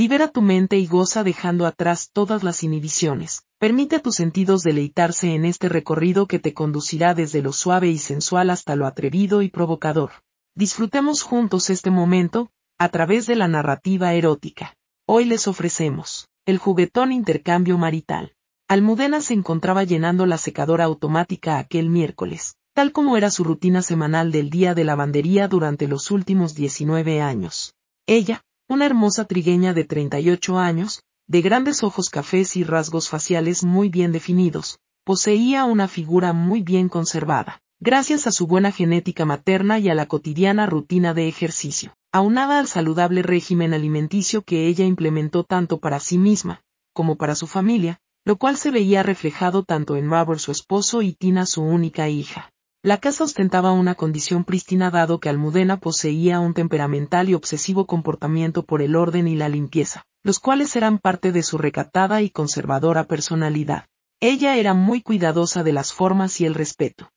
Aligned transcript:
Libera 0.00 0.28
tu 0.28 0.40
mente 0.40 0.78
y 0.78 0.86
goza 0.86 1.24
dejando 1.24 1.66
atrás 1.66 2.08
todas 2.10 2.42
las 2.42 2.62
inhibiciones. 2.62 3.42
Permite 3.58 3.96
a 3.96 4.00
tus 4.00 4.14
sentidos 4.14 4.62
deleitarse 4.62 5.34
en 5.34 5.44
este 5.44 5.68
recorrido 5.68 6.26
que 6.26 6.38
te 6.38 6.54
conducirá 6.54 7.12
desde 7.12 7.42
lo 7.42 7.52
suave 7.52 7.90
y 7.90 7.98
sensual 7.98 8.48
hasta 8.48 8.76
lo 8.76 8.86
atrevido 8.86 9.42
y 9.42 9.50
provocador. 9.50 10.12
Disfrutemos 10.54 11.20
juntos 11.20 11.68
este 11.68 11.90
momento, 11.90 12.50
a 12.78 12.88
través 12.88 13.26
de 13.26 13.36
la 13.36 13.46
narrativa 13.46 14.14
erótica. 14.14 14.74
Hoy 15.06 15.26
les 15.26 15.46
ofrecemos 15.46 16.30
el 16.46 16.56
juguetón 16.56 17.12
intercambio 17.12 17.76
marital. 17.76 18.32
Almudena 18.68 19.20
se 19.20 19.34
encontraba 19.34 19.84
llenando 19.84 20.24
la 20.24 20.38
secadora 20.38 20.84
automática 20.84 21.58
aquel 21.58 21.90
miércoles, 21.90 22.56
tal 22.72 22.92
como 22.92 23.18
era 23.18 23.30
su 23.30 23.44
rutina 23.44 23.82
semanal 23.82 24.32
del 24.32 24.48
día 24.48 24.74
de 24.74 24.84
lavandería 24.84 25.46
durante 25.46 25.86
los 25.88 26.10
últimos 26.10 26.54
19 26.54 27.20
años. 27.20 27.74
Ella, 28.06 28.42
una 28.70 28.86
hermosa 28.86 29.24
trigueña 29.24 29.74
de 29.74 29.82
38 29.82 30.56
años, 30.56 31.02
de 31.26 31.42
grandes 31.42 31.82
ojos 31.82 32.08
cafés 32.08 32.56
y 32.56 32.62
rasgos 32.62 33.08
faciales 33.08 33.64
muy 33.64 33.88
bien 33.88 34.12
definidos, 34.12 34.78
poseía 35.04 35.64
una 35.64 35.88
figura 35.88 36.32
muy 36.32 36.62
bien 36.62 36.88
conservada, 36.88 37.60
gracias 37.80 38.28
a 38.28 38.30
su 38.30 38.46
buena 38.46 38.70
genética 38.70 39.24
materna 39.24 39.80
y 39.80 39.88
a 39.88 39.94
la 39.96 40.06
cotidiana 40.06 40.66
rutina 40.66 41.14
de 41.14 41.26
ejercicio, 41.26 41.94
aunada 42.12 42.60
al 42.60 42.68
saludable 42.68 43.22
régimen 43.22 43.74
alimenticio 43.74 44.42
que 44.42 44.68
ella 44.68 44.84
implementó 44.84 45.42
tanto 45.42 45.80
para 45.80 45.98
sí 45.98 46.16
misma, 46.16 46.62
como 46.92 47.16
para 47.16 47.34
su 47.34 47.48
familia, 47.48 47.98
lo 48.24 48.36
cual 48.36 48.56
se 48.56 48.70
veía 48.70 49.02
reflejado 49.02 49.64
tanto 49.64 49.96
en 49.96 50.08
Robert 50.08 50.38
su 50.38 50.52
esposo 50.52 51.02
y 51.02 51.14
Tina 51.14 51.44
su 51.44 51.62
única 51.62 52.08
hija. 52.08 52.52
La 52.82 52.96
casa 52.96 53.24
ostentaba 53.24 53.72
una 53.72 53.94
condición 53.94 54.44
prístina 54.44 54.90
dado 54.90 55.20
que 55.20 55.28
Almudena 55.28 55.80
poseía 55.80 56.40
un 56.40 56.54
temperamental 56.54 57.28
y 57.28 57.34
obsesivo 57.34 57.86
comportamiento 57.86 58.64
por 58.64 58.80
el 58.80 58.96
orden 58.96 59.28
y 59.28 59.36
la 59.36 59.50
limpieza, 59.50 60.06
los 60.22 60.38
cuales 60.38 60.74
eran 60.76 60.98
parte 60.98 61.30
de 61.30 61.42
su 61.42 61.58
recatada 61.58 62.22
y 62.22 62.30
conservadora 62.30 63.04
personalidad. 63.04 63.84
Ella 64.18 64.56
era 64.56 64.72
muy 64.72 65.02
cuidadosa 65.02 65.62
de 65.62 65.74
las 65.74 65.92
formas 65.92 66.40
y 66.40 66.46
el 66.46 66.54
respeto. 66.54 67.10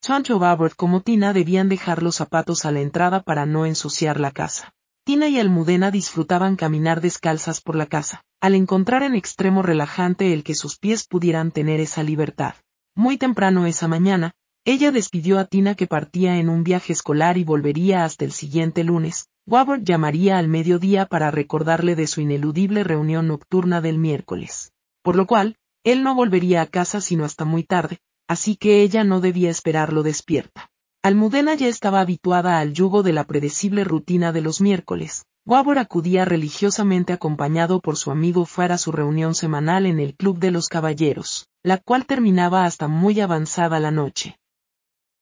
Tanto 0.00 0.38
Robert 0.38 0.74
como 0.76 1.02
Tina 1.02 1.34
debían 1.34 1.68
dejar 1.68 2.02
los 2.02 2.16
zapatos 2.16 2.64
a 2.64 2.72
la 2.72 2.80
entrada 2.80 3.22
para 3.22 3.44
no 3.44 3.66
ensuciar 3.66 4.18
la 4.18 4.30
casa. 4.30 4.72
Tina 5.04 5.28
y 5.28 5.38
Almudena 5.38 5.90
disfrutaban 5.90 6.56
caminar 6.56 7.02
descalzas 7.02 7.60
por 7.60 7.76
la 7.76 7.84
casa, 7.84 8.22
al 8.40 8.54
encontrar 8.54 9.02
en 9.02 9.14
extremo 9.14 9.60
relajante 9.60 10.32
el 10.32 10.42
que 10.42 10.54
sus 10.54 10.78
pies 10.78 11.06
pudieran 11.06 11.52
tener 11.52 11.80
esa 11.80 12.02
libertad. 12.02 12.54
Muy 12.94 13.18
temprano 13.18 13.66
esa 13.66 13.86
mañana, 13.86 14.32
ella 14.66 14.92
despidió 14.92 15.38
a 15.38 15.46
Tina 15.46 15.74
que 15.74 15.86
partía 15.86 16.36
en 16.36 16.50
un 16.50 16.64
viaje 16.64 16.92
escolar 16.92 17.38
y 17.38 17.44
volvería 17.44 18.04
hasta 18.04 18.26
el 18.26 18.32
siguiente 18.32 18.84
lunes. 18.84 19.28
Robert 19.46 19.82
llamaría 19.82 20.38
al 20.38 20.48
mediodía 20.48 21.06
para 21.06 21.30
recordarle 21.30 21.96
de 21.96 22.06
su 22.06 22.20
ineludible 22.20 22.84
reunión 22.84 23.26
nocturna 23.26 23.80
del 23.80 23.98
miércoles. 23.98 24.72
Por 25.02 25.16
lo 25.16 25.26
cual, 25.26 25.56
él 25.82 26.02
no 26.02 26.14
volvería 26.14 26.60
a 26.60 26.66
casa 26.66 27.00
sino 27.00 27.24
hasta 27.24 27.46
muy 27.46 27.64
tarde, 27.64 28.00
así 28.28 28.56
que 28.56 28.82
ella 28.82 29.02
no 29.02 29.20
debía 29.20 29.50
esperarlo 29.50 30.02
despierta. 30.02 30.70
Almudena 31.02 31.54
ya 31.54 31.66
estaba 31.66 32.00
habituada 32.00 32.58
al 32.58 32.74
yugo 32.74 33.02
de 33.02 33.14
la 33.14 33.24
predecible 33.24 33.84
rutina 33.84 34.30
de 34.32 34.42
los 34.42 34.60
miércoles. 34.60 35.24
Wabor 35.46 35.78
acudía 35.78 36.26
religiosamente 36.26 37.14
acompañado 37.14 37.80
por 37.80 37.96
su 37.96 38.10
amigo 38.10 38.44
fuera 38.44 38.74
a 38.74 38.78
su 38.78 38.92
reunión 38.92 39.34
semanal 39.34 39.86
en 39.86 39.98
el 39.98 40.14
Club 40.14 40.38
de 40.38 40.50
los 40.50 40.68
Caballeros, 40.68 41.48
la 41.62 41.78
cual 41.78 42.04
terminaba 42.04 42.66
hasta 42.66 42.88
muy 42.88 43.18
avanzada 43.20 43.80
la 43.80 43.90
noche. 43.90 44.36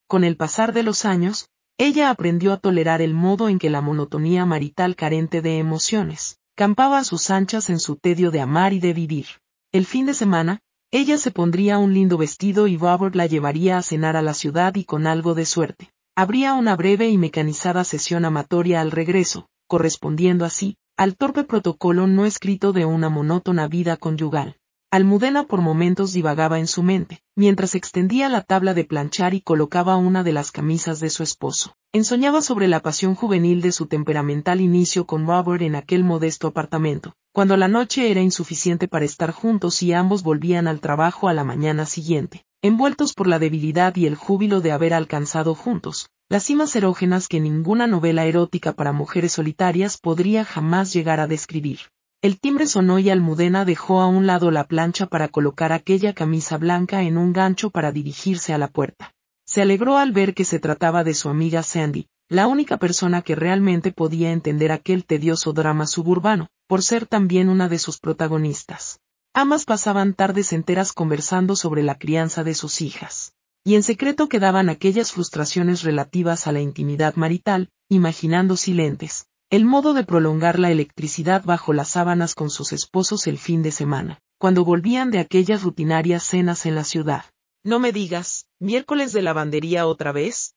Con 0.08 0.24
el 0.24 0.38
pasar 0.38 0.72
de 0.72 0.82
los 0.82 1.04
años, 1.04 1.50
ella 1.76 2.08
aprendió 2.08 2.54
a 2.54 2.56
tolerar 2.56 3.02
el 3.02 3.12
modo 3.12 3.50
en 3.50 3.58
que 3.58 3.68
la 3.68 3.82
monotonía 3.82 4.46
marital 4.46 4.96
carente 4.96 5.42
de 5.42 5.58
emociones, 5.58 6.38
campaba 6.56 6.98
a 6.98 7.04
sus 7.04 7.28
anchas 7.28 7.68
en 7.68 7.78
su 7.78 7.96
tedio 7.96 8.30
de 8.30 8.40
amar 8.40 8.72
y 8.72 8.80
de 8.80 8.94
vivir. 8.94 9.26
El 9.70 9.84
fin 9.84 10.06
de 10.06 10.14
semana, 10.14 10.60
ella 10.90 11.18
se 11.18 11.30
pondría 11.30 11.76
un 11.76 11.92
lindo 11.92 12.16
vestido 12.16 12.68
y 12.68 12.78
Robert 12.78 13.14
la 13.14 13.26
llevaría 13.26 13.76
a 13.76 13.82
cenar 13.82 14.16
a 14.16 14.22
la 14.22 14.32
ciudad 14.32 14.74
y 14.76 14.84
con 14.84 15.06
algo 15.06 15.34
de 15.34 15.44
suerte. 15.44 15.92
Habría 16.16 16.54
una 16.54 16.74
breve 16.74 17.10
y 17.10 17.18
mecanizada 17.18 17.84
sesión 17.84 18.24
amatoria 18.24 18.80
al 18.80 18.91
regreso, 18.91 19.50
correspondiendo 19.66 20.47
así, 20.47 20.78
al 20.97 21.16
torpe 21.16 21.44
protocolo 21.44 22.06
no 22.06 22.24
escrito 22.24 22.72
de 22.72 22.86
una 22.86 23.10
monótona 23.10 23.68
vida 23.68 23.98
conyugal. 23.98 24.57
Almudena 24.91 25.43
por 25.43 25.60
momentos 25.60 26.15
divagaba 26.15 26.59
en 26.59 26.66
su 26.66 26.82
mente, 26.82 27.21
mientras 27.37 27.75
extendía 27.75 28.31
la 28.31 28.41
tabla 28.41 28.72
de 28.72 28.84
planchar 28.84 29.34
y 29.34 29.43
colocaba 29.43 29.97
una 29.97 30.25
de 30.25 30.32
las 30.32 30.50
camisas 30.50 30.99
de 30.99 31.10
su 31.10 31.22
esposo. 31.22 31.76
Ensoñaba 31.93 32.41
sobre 32.41 32.69
la 32.69 32.81
pasión 32.81 33.15
juvenil 33.15 33.60
de 33.60 33.72
su 33.72 33.84
temperamental 33.84 34.62
inicio 34.62 35.06
con 35.06 35.27
Robert 35.27 35.60
en 35.60 35.75
aquel 35.75 36.04
modesto 36.04 36.48
apartamento, 36.48 37.12
cuando 37.34 37.59
la 37.59 37.69
noche 37.69 38.10
era 38.10 38.22
insuficiente 38.22 38.88
para 38.88 39.04
estar 39.04 39.31
juntos 39.31 39.82
y 39.82 39.93
ambos 39.93 40.22
volvían 40.22 40.66
al 40.66 40.81
trabajo 40.81 41.28
a 41.28 41.34
la 41.34 41.44
mañana 41.44 41.84
siguiente, 41.84 42.47
envueltos 42.62 43.12
por 43.12 43.27
la 43.27 43.38
debilidad 43.38 43.94
y 43.94 44.06
el 44.06 44.15
júbilo 44.15 44.62
de 44.62 44.72
haber 44.72 44.94
alcanzado 44.94 45.54
juntos, 45.54 46.09
las 46.31 46.44
cimas 46.44 46.75
erógenas 46.77 47.28
que 47.28 47.41
ninguna 47.41 47.87
novela 47.87 48.25
erótica 48.25 48.72
para 48.72 48.93
mujeres 48.93 49.32
solitarias 49.32 49.98
podría 49.98 50.47
jamás 50.47 50.94
llegar 50.94 51.21
a 51.21 51.27
describir. 51.27 51.81
El 52.20 52.40
timbre 52.40 52.66
sonó 52.66 52.98
y 52.98 53.10
Almudena 53.10 53.64
dejó 53.64 54.00
a 54.00 54.08
un 54.08 54.26
lado 54.26 54.50
la 54.50 54.64
plancha 54.64 55.06
para 55.06 55.28
colocar 55.28 55.72
aquella 55.72 56.14
camisa 56.14 56.58
blanca 56.58 57.02
en 57.02 57.16
un 57.16 57.32
gancho 57.32 57.70
para 57.70 57.92
dirigirse 57.92 58.52
a 58.52 58.58
la 58.58 58.66
puerta. 58.66 59.14
Se 59.46 59.62
alegró 59.62 59.98
al 59.98 60.10
ver 60.10 60.34
que 60.34 60.44
se 60.44 60.58
trataba 60.58 61.04
de 61.04 61.14
su 61.14 61.28
amiga 61.28 61.62
Sandy, 61.62 62.08
la 62.28 62.48
única 62.48 62.76
persona 62.76 63.22
que 63.22 63.36
realmente 63.36 63.92
podía 63.92 64.32
entender 64.32 64.72
aquel 64.72 65.04
tedioso 65.04 65.52
drama 65.52 65.86
suburbano, 65.86 66.48
por 66.66 66.82
ser 66.82 67.06
también 67.06 67.48
una 67.48 67.68
de 67.68 67.78
sus 67.78 68.00
protagonistas. 68.00 68.98
Ambas 69.32 69.64
pasaban 69.64 70.12
tardes 70.12 70.52
enteras 70.52 70.92
conversando 70.92 71.54
sobre 71.54 71.84
la 71.84 71.98
crianza 71.98 72.42
de 72.42 72.54
sus 72.54 72.80
hijas. 72.80 73.32
Y 73.62 73.76
en 73.76 73.84
secreto 73.84 74.28
quedaban 74.28 74.70
aquellas 74.70 75.12
frustraciones 75.12 75.84
relativas 75.84 76.48
a 76.48 76.52
la 76.52 76.60
intimidad 76.60 77.14
marital, 77.14 77.70
imaginando 77.88 78.56
silentes, 78.56 79.28
el 79.50 79.64
modo 79.64 79.94
de 79.94 80.04
prolongar 80.04 80.59
la 80.59 80.70
electricidad 80.70 81.42
bajo 81.42 81.72
las 81.72 81.88
sábanas 81.88 82.34
con 82.34 82.50
sus 82.50 82.75
esposos 82.75 83.26
el 83.26 83.38
fin 83.38 83.62
de 83.62 83.72
semana, 83.72 84.20
cuando 84.38 84.62
volvían 84.62 85.10
de 85.10 85.20
aquellas 85.20 85.62
rutinarias 85.62 86.22
cenas 86.22 86.66
en 86.66 86.75
la 86.75 86.84
ciudad. 86.84 87.25
No 87.64 87.78
me 87.78 87.91
digas, 87.91 88.47
miércoles 88.60 89.12
de 89.12 89.22
lavandería 89.22 89.86
otra 89.86 90.12
vez? 90.12 90.54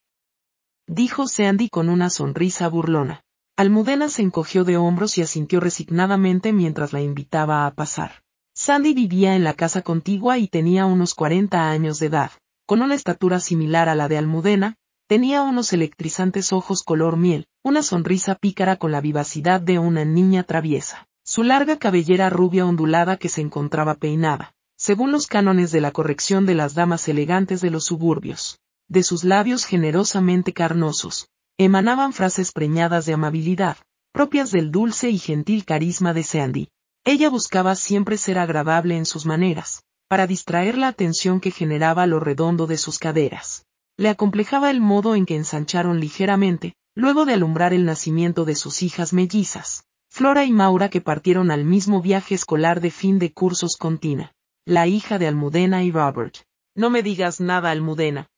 Dijo 0.88 1.30
Sandy 1.30 1.70
con 1.70 1.88
una 1.88 2.10
sonrisa 2.10 2.68
burlona. 2.68 3.24
Almudena 3.56 4.10
se 4.10 4.24
encogió 4.24 4.66
de 4.66 4.76
hombros 4.76 5.18
y 5.18 5.22
asintió 5.22 5.62
resignadamente 5.62 6.52
mientras 6.52 6.92
la 6.92 7.02
invitaba 7.02 7.66
a 7.66 7.74
pasar. 7.74 8.24
Sandy 8.54 8.94
vivía 8.94 9.38
en 9.38 9.46
la 9.46 9.54
casa 9.54 9.84
contigua 9.84 10.38
y 10.38 10.50
tenía 10.50 10.86
unos 10.86 11.16
40 11.16 11.70
años 11.70 12.00
de 12.00 12.08
edad, 12.08 12.32
con 12.66 12.82
una 12.82 12.96
estatura 12.96 13.40
similar 13.40 13.88
a 13.88 13.96
la 13.96 14.10
de 14.10 14.18
Almudena, 14.18 14.76
Tenía 15.12 15.42
unos 15.42 15.74
electrizantes 15.74 16.54
ojos 16.54 16.84
color 16.84 17.18
miel, 17.18 17.46
una 17.64 17.84
sonrisa 17.84 18.36
pícara 18.36 18.78
con 18.78 18.92
la 18.92 19.02
vivacidad 19.02 19.62
de 19.62 19.78
una 19.78 20.04
niña 20.04 20.44
traviesa. 20.44 21.08
Su 21.24 21.44
larga 21.44 21.78
cabellera 21.78 22.30
rubia 22.30 22.66
ondulada 22.66 23.18
que 23.18 23.30
se 23.30 23.42
encontraba 23.42 23.96
peinada, 23.96 24.56
según 24.78 25.12
los 25.12 25.28
cánones 25.28 25.72
de 25.72 25.80
la 25.80 25.92
corrección 25.92 26.48
de 26.48 26.56
las 26.56 26.74
damas 26.74 27.08
elegantes 27.08 27.62
de 27.62 27.70
los 27.70 27.86
suburbios. 27.86 28.60
De 28.88 29.04
sus 29.04 29.24
labios 29.24 29.66
generosamente 29.66 30.54
carnosos, 30.54 31.28
emanaban 31.58 32.14
frases 32.14 32.52
preñadas 32.52 33.06
de 33.06 33.14
amabilidad, 33.14 33.78
propias 34.12 34.52
del 34.52 34.72
dulce 34.72 35.12
y 35.12 35.20
gentil 35.20 35.64
carisma 35.64 36.14
de 36.14 36.24
Sandy. 36.24 36.70
Ella 37.06 37.30
buscaba 37.30 37.76
siempre 37.76 38.18
ser 38.18 38.40
agradable 38.40 38.98
en 38.98 39.06
sus 39.06 39.26
maneras, 39.26 39.84
para 40.08 40.26
distraer 40.26 40.78
la 40.78 40.88
atención 40.88 41.40
que 41.40 41.52
generaba 41.52 42.08
lo 42.08 42.20
redondo 42.20 42.66
de 42.66 42.78
sus 42.78 42.98
caderas 42.98 43.66
le 44.02 44.10
acomplejaba 44.10 44.72
el 44.72 44.82
modo 44.82 45.14
en 45.14 45.28
que 45.28 45.36
ensancharon 45.36 46.00
ligeramente, 46.00 46.74
luego 46.96 47.26
de 47.26 47.34
alumbrar 47.34 47.74
el 47.74 47.86
nacimiento 47.86 48.46
de 48.46 48.56
sus 48.56 48.84
hijas 48.84 49.14
mellizas, 49.14 49.86
Flora 50.10 50.46
y 50.46 50.52
Maura 50.52 50.90
que 50.90 51.02
partieron 51.02 51.52
al 51.52 51.66
mismo 51.66 52.02
viaje 52.02 52.36
escolar 52.36 52.82
de 52.82 52.92
fin 52.92 53.20
de 53.20 53.32
cursos 53.32 53.78
con 53.78 53.98
Tina, 53.98 54.34
la 54.66 54.88
hija 54.88 55.18
de 55.20 55.28
Almudena 55.28 55.84
y 55.84 55.92
Robert. 55.92 56.38
No 56.76 56.90
me 56.90 57.04
digas 57.04 57.40
nada, 57.40 57.72
Almudena. 57.72 58.30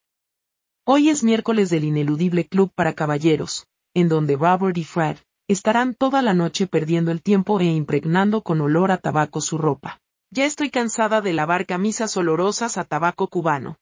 Hoy 0.86 1.10
es 1.10 1.24
miércoles 1.24 1.70
del 1.70 1.84
ineludible 1.84 2.48
club 2.48 2.72
para 2.74 2.94
caballeros, 2.94 3.68
en 3.94 4.10
donde 4.10 4.36
Robert 4.36 4.78
y 4.78 4.84
Fred 4.84 5.18
estarán 5.48 5.94
toda 5.94 6.22
la 6.22 6.34
noche 6.34 6.68
perdiendo 6.68 7.12
el 7.12 7.22
tiempo 7.22 7.60
e 7.60 7.66
impregnando 7.66 8.42
con 8.42 8.62
olor 8.62 8.92
a 8.92 8.98
tabaco 8.98 9.42
su 9.42 9.58
ropa. 9.58 10.00
Ya 10.32 10.46
estoy 10.46 10.70
cansada 10.70 11.22
de 11.22 11.34
lavar 11.34 11.66
camisas 11.66 12.18
olorosas 12.18 12.78
a 12.78 12.84
tabaco 12.84 13.28
cubano 13.28 13.78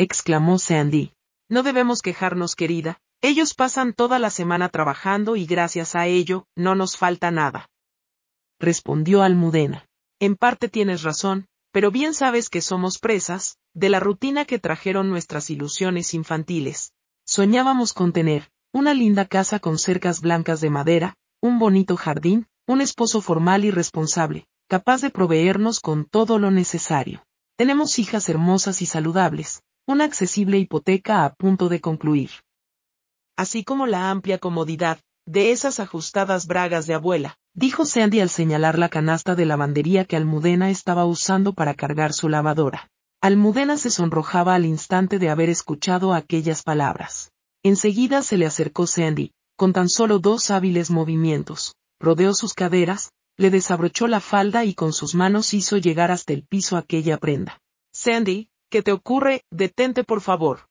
exclamó 0.00 0.58
Sandy. 0.58 1.12
No 1.50 1.62
debemos 1.62 2.00
quejarnos, 2.00 2.54
querida. 2.56 2.98
Ellos 3.22 3.52
pasan 3.52 3.92
toda 3.92 4.18
la 4.18 4.30
semana 4.30 4.70
trabajando 4.70 5.36
y 5.36 5.44
gracias 5.44 5.94
a 5.94 6.06
ello, 6.06 6.46
no 6.56 6.74
nos 6.74 6.96
falta 6.96 7.30
nada. 7.30 7.68
Respondió 8.58 9.22
Almudena. 9.22 9.86
En 10.20 10.36
parte 10.36 10.70
tienes 10.70 11.02
razón, 11.02 11.46
pero 11.70 11.90
bien 11.90 12.14
sabes 12.14 12.48
que 12.48 12.62
somos 12.62 12.98
presas, 12.98 13.58
de 13.74 13.90
la 13.90 14.00
rutina 14.00 14.46
que 14.46 14.58
trajeron 14.58 15.10
nuestras 15.10 15.50
ilusiones 15.50 16.14
infantiles. 16.14 16.94
Soñábamos 17.26 17.92
con 17.92 18.12
tener, 18.12 18.50
una 18.72 18.94
linda 18.94 19.26
casa 19.26 19.58
con 19.58 19.78
cercas 19.78 20.22
blancas 20.22 20.62
de 20.62 20.70
madera, 20.70 21.14
un 21.42 21.58
bonito 21.58 21.96
jardín, 21.96 22.46
un 22.66 22.80
esposo 22.80 23.20
formal 23.20 23.66
y 23.66 23.70
responsable, 23.70 24.46
capaz 24.66 25.02
de 25.02 25.10
proveernos 25.10 25.80
con 25.80 26.06
todo 26.06 26.38
lo 26.38 26.50
necesario. 26.50 27.22
Tenemos 27.56 27.98
hijas 27.98 28.30
hermosas 28.30 28.80
y 28.80 28.86
saludables, 28.86 29.62
una 29.86 30.04
accesible 30.04 30.58
hipoteca 30.58 31.24
a 31.24 31.34
punto 31.34 31.68
de 31.68 31.80
concluir. 31.80 32.30
Así 33.40 33.64
como 33.64 33.86
la 33.86 34.10
amplia 34.10 34.36
comodidad, 34.36 34.98
de 35.24 35.50
esas 35.50 35.80
ajustadas 35.80 36.46
bragas 36.46 36.86
de 36.86 36.92
abuela, 36.92 37.38
dijo 37.54 37.86
Sandy 37.86 38.20
al 38.20 38.28
señalar 38.28 38.78
la 38.78 38.90
canasta 38.90 39.34
de 39.34 39.46
lavandería 39.46 40.04
que 40.04 40.16
Almudena 40.16 40.68
estaba 40.68 41.06
usando 41.06 41.54
para 41.54 41.72
cargar 41.72 42.12
su 42.12 42.28
lavadora. 42.28 42.90
Almudena 43.22 43.78
se 43.78 43.88
sonrojaba 43.88 44.56
al 44.56 44.66
instante 44.66 45.18
de 45.18 45.30
haber 45.30 45.48
escuchado 45.48 46.12
aquellas 46.12 46.62
palabras. 46.62 47.32
Enseguida 47.62 48.22
se 48.22 48.36
le 48.36 48.44
acercó 48.44 48.86
Sandy, 48.86 49.32
con 49.56 49.72
tan 49.72 49.88
solo 49.88 50.18
dos 50.18 50.50
hábiles 50.50 50.90
movimientos, 50.90 51.76
rodeó 51.98 52.34
sus 52.34 52.52
caderas, 52.52 53.10
le 53.38 53.48
desabrochó 53.48 54.06
la 54.06 54.20
falda 54.20 54.66
y 54.66 54.74
con 54.74 54.92
sus 54.92 55.14
manos 55.14 55.54
hizo 55.54 55.78
llegar 55.78 56.10
hasta 56.10 56.34
el 56.34 56.44
piso 56.44 56.76
aquella 56.76 57.16
prenda. 57.16 57.58
Sandy, 57.94 58.50
¿qué 58.68 58.82
te 58.82 58.92
ocurre? 58.92 59.44
Detente 59.50 60.04
por 60.04 60.20
favor. 60.20 60.69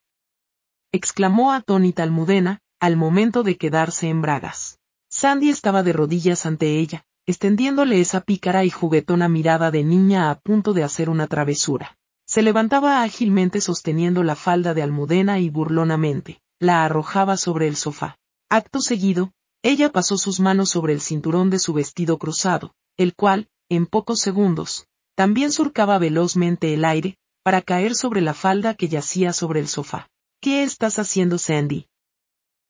Exclamó 0.91 1.51
atónita 1.51 2.03
Almudena, 2.03 2.61
al 2.79 2.97
momento 2.97 3.43
de 3.43 3.57
quedarse 3.57 4.09
en 4.09 4.21
bragas. 4.21 4.79
Sandy 5.09 5.49
estaba 5.49 5.83
de 5.83 5.93
rodillas 5.93 6.45
ante 6.45 6.79
ella, 6.79 7.03
extendiéndole 7.27 7.99
esa 7.99 8.21
pícara 8.21 8.65
y 8.65 8.69
juguetona 8.69 9.29
mirada 9.29 9.69
de 9.69 9.83
niña 9.83 10.31
a 10.31 10.39
punto 10.39 10.73
de 10.73 10.83
hacer 10.83 11.09
una 11.09 11.27
travesura. 11.27 11.97
Se 12.25 12.41
levantaba 12.41 13.03
ágilmente 13.03 13.61
sosteniendo 13.61 14.23
la 14.23 14.35
falda 14.35 14.73
de 14.73 14.81
Almudena 14.81 15.39
y 15.39 15.49
burlonamente, 15.49 16.41
la 16.59 16.85
arrojaba 16.85 17.37
sobre 17.37 17.67
el 17.67 17.75
sofá. 17.75 18.17
Acto 18.49 18.81
seguido, 18.81 19.31
ella 19.61 19.91
pasó 19.91 20.17
sus 20.17 20.39
manos 20.39 20.69
sobre 20.69 20.93
el 20.93 21.01
cinturón 21.01 21.49
de 21.49 21.59
su 21.59 21.73
vestido 21.73 22.17
cruzado, 22.17 22.73
el 22.97 23.13
cual, 23.13 23.47
en 23.69 23.85
pocos 23.85 24.19
segundos, 24.21 24.87
también 25.15 25.51
surcaba 25.51 25.97
velozmente 25.99 26.73
el 26.73 26.85
aire, 26.85 27.17
para 27.43 27.61
caer 27.61 27.93
sobre 27.95 28.21
la 28.21 28.33
falda 28.33 28.73
que 28.73 28.87
yacía 28.87 29.33
sobre 29.33 29.59
el 29.59 29.67
sofá. 29.67 30.07
¿Qué 30.41 30.63
estás 30.63 30.99
haciendo, 30.99 31.37
Sandy? 31.37 31.87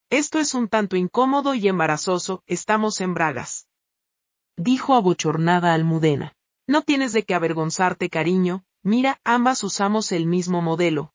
Esto 0.10 0.39
es 0.39 0.54
un 0.54 0.68
tanto 0.68 0.95
incómodo 0.95 1.54
y 1.54 1.68
embarazoso, 1.68 2.44
estamos 2.48 3.00
en 3.01 3.13
bragas. 3.13 3.68
Dijo 4.57 4.95
abochornada 4.95 5.74
Almudena. 5.74 6.33
No 6.68 6.81
tienes 6.81 7.13
de 7.13 7.24
qué 7.24 7.36
avergonzarte, 7.36 8.10
cariño, 8.10 8.63
mira, 8.83 9.19
ambas 9.24 9.63
usamos 9.63 10.12
el 10.12 10.25
mismo 10.25 10.62
modelo. 10.62 11.13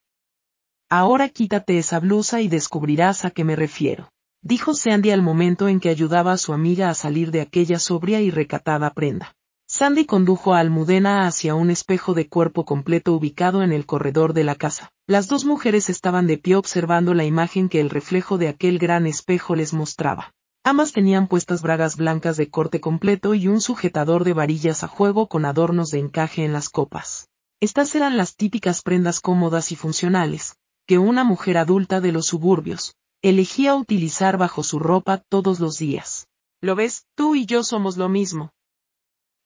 Ahora 0.89 1.29
quítate 1.29 1.79
esa 1.79 2.01
blusa 2.01 2.41
y 2.41 2.49
descubrirás 2.49 3.25
a 3.25 3.31
qué 3.31 3.45
me 3.45 3.57
refiero 3.57 4.09
dijo 4.45 4.75
Sandy 4.75 5.11
al 5.11 5.23
momento 5.23 5.69
en 5.69 5.81
que 5.81 5.89
ayudaba 5.89 6.33
a 6.33 6.39
su 6.39 6.53
amiga 6.53 6.91
a 6.91 6.95
salir 6.95 7.31
de 7.31 7.41
aquella 7.41 7.79
sobria 7.79 8.21
y 8.21 8.31
recatada 8.31 8.93
prenda. 8.93 9.35
Sandy 9.76 10.05
condujo 10.05 10.55
a 10.55 10.61
Almudena 10.61 11.26
hacia 11.26 11.56
un 11.56 11.69
espejo 11.69 12.15
de 12.15 12.29
cuerpo 12.29 12.65
completo 12.65 13.12
ubicado 13.12 13.65
en 13.65 13.73
el 13.73 13.87
corredor 13.87 14.32
de 14.32 14.44
la 14.44 14.55
casa. 14.55 14.93
Las 15.09 15.26
dos 15.26 15.44
mujeres 15.44 15.91
estaban 15.91 16.29
de 16.29 16.38
pie 16.38 16.55
observando 16.55 17.12
la 17.12 17.25
imagen 17.25 17.69
que 17.69 17.81
el 17.81 17.91
reflejo 17.91 18.38
de 18.38 18.47
aquel 18.47 18.79
gran 18.79 19.05
espejo 19.05 19.56
les 19.56 19.73
mostraba. 19.73 20.32
Ambas 20.62 20.93
tenían 20.93 21.26
puestas 21.26 21.61
bragas 21.61 21.97
blancas 21.97 22.37
de 22.37 22.50
corte 22.50 22.81
completo 22.81 23.35
y 23.35 23.49
un 23.49 23.61
sujetador 23.61 24.23
de 24.23 24.32
varillas 24.32 24.85
a 24.85 24.87
juego 24.87 25.26
con 25.26 25.44
adornos 25.44 25.91
de 25.91 25.99
encaje 25.99 26.44
en 26.44 26.53
las 26.53 26.69
copas. 26.69 27.26
Estas 27.59 27.97
eran 27.97 28.17
las 28.17 28.37
típicas 28.37 28.81
prendas 28.81 29.19
cómodas 29.19 29.73
y 29.73 29.75
funcionales, 29.75 30.55
que 30.87 30.99
una 30.99 31.25
mujer 31.25 31.59
adulta 31.59 32.00
de 32.00 32.12
los 32.12 32.26
suburbios, 32.26 32.94
elegía 33.23 33.75
utilizar 33.75 34.38
bajo 34.38 34.62
su 34.62 34.79
ropa 34.79 35.25
todos 35.29 35.59
los 35.59 35.79
días. 35.79 36.29
Lo 36.61 36.76
ves, 36.76 37.06
tú 37.17 37.35
y 37.35 37.44
yo 37.44 37.65
somos 37.65 37.97
lo 37.97 38.09
mismo. 38.09 38.53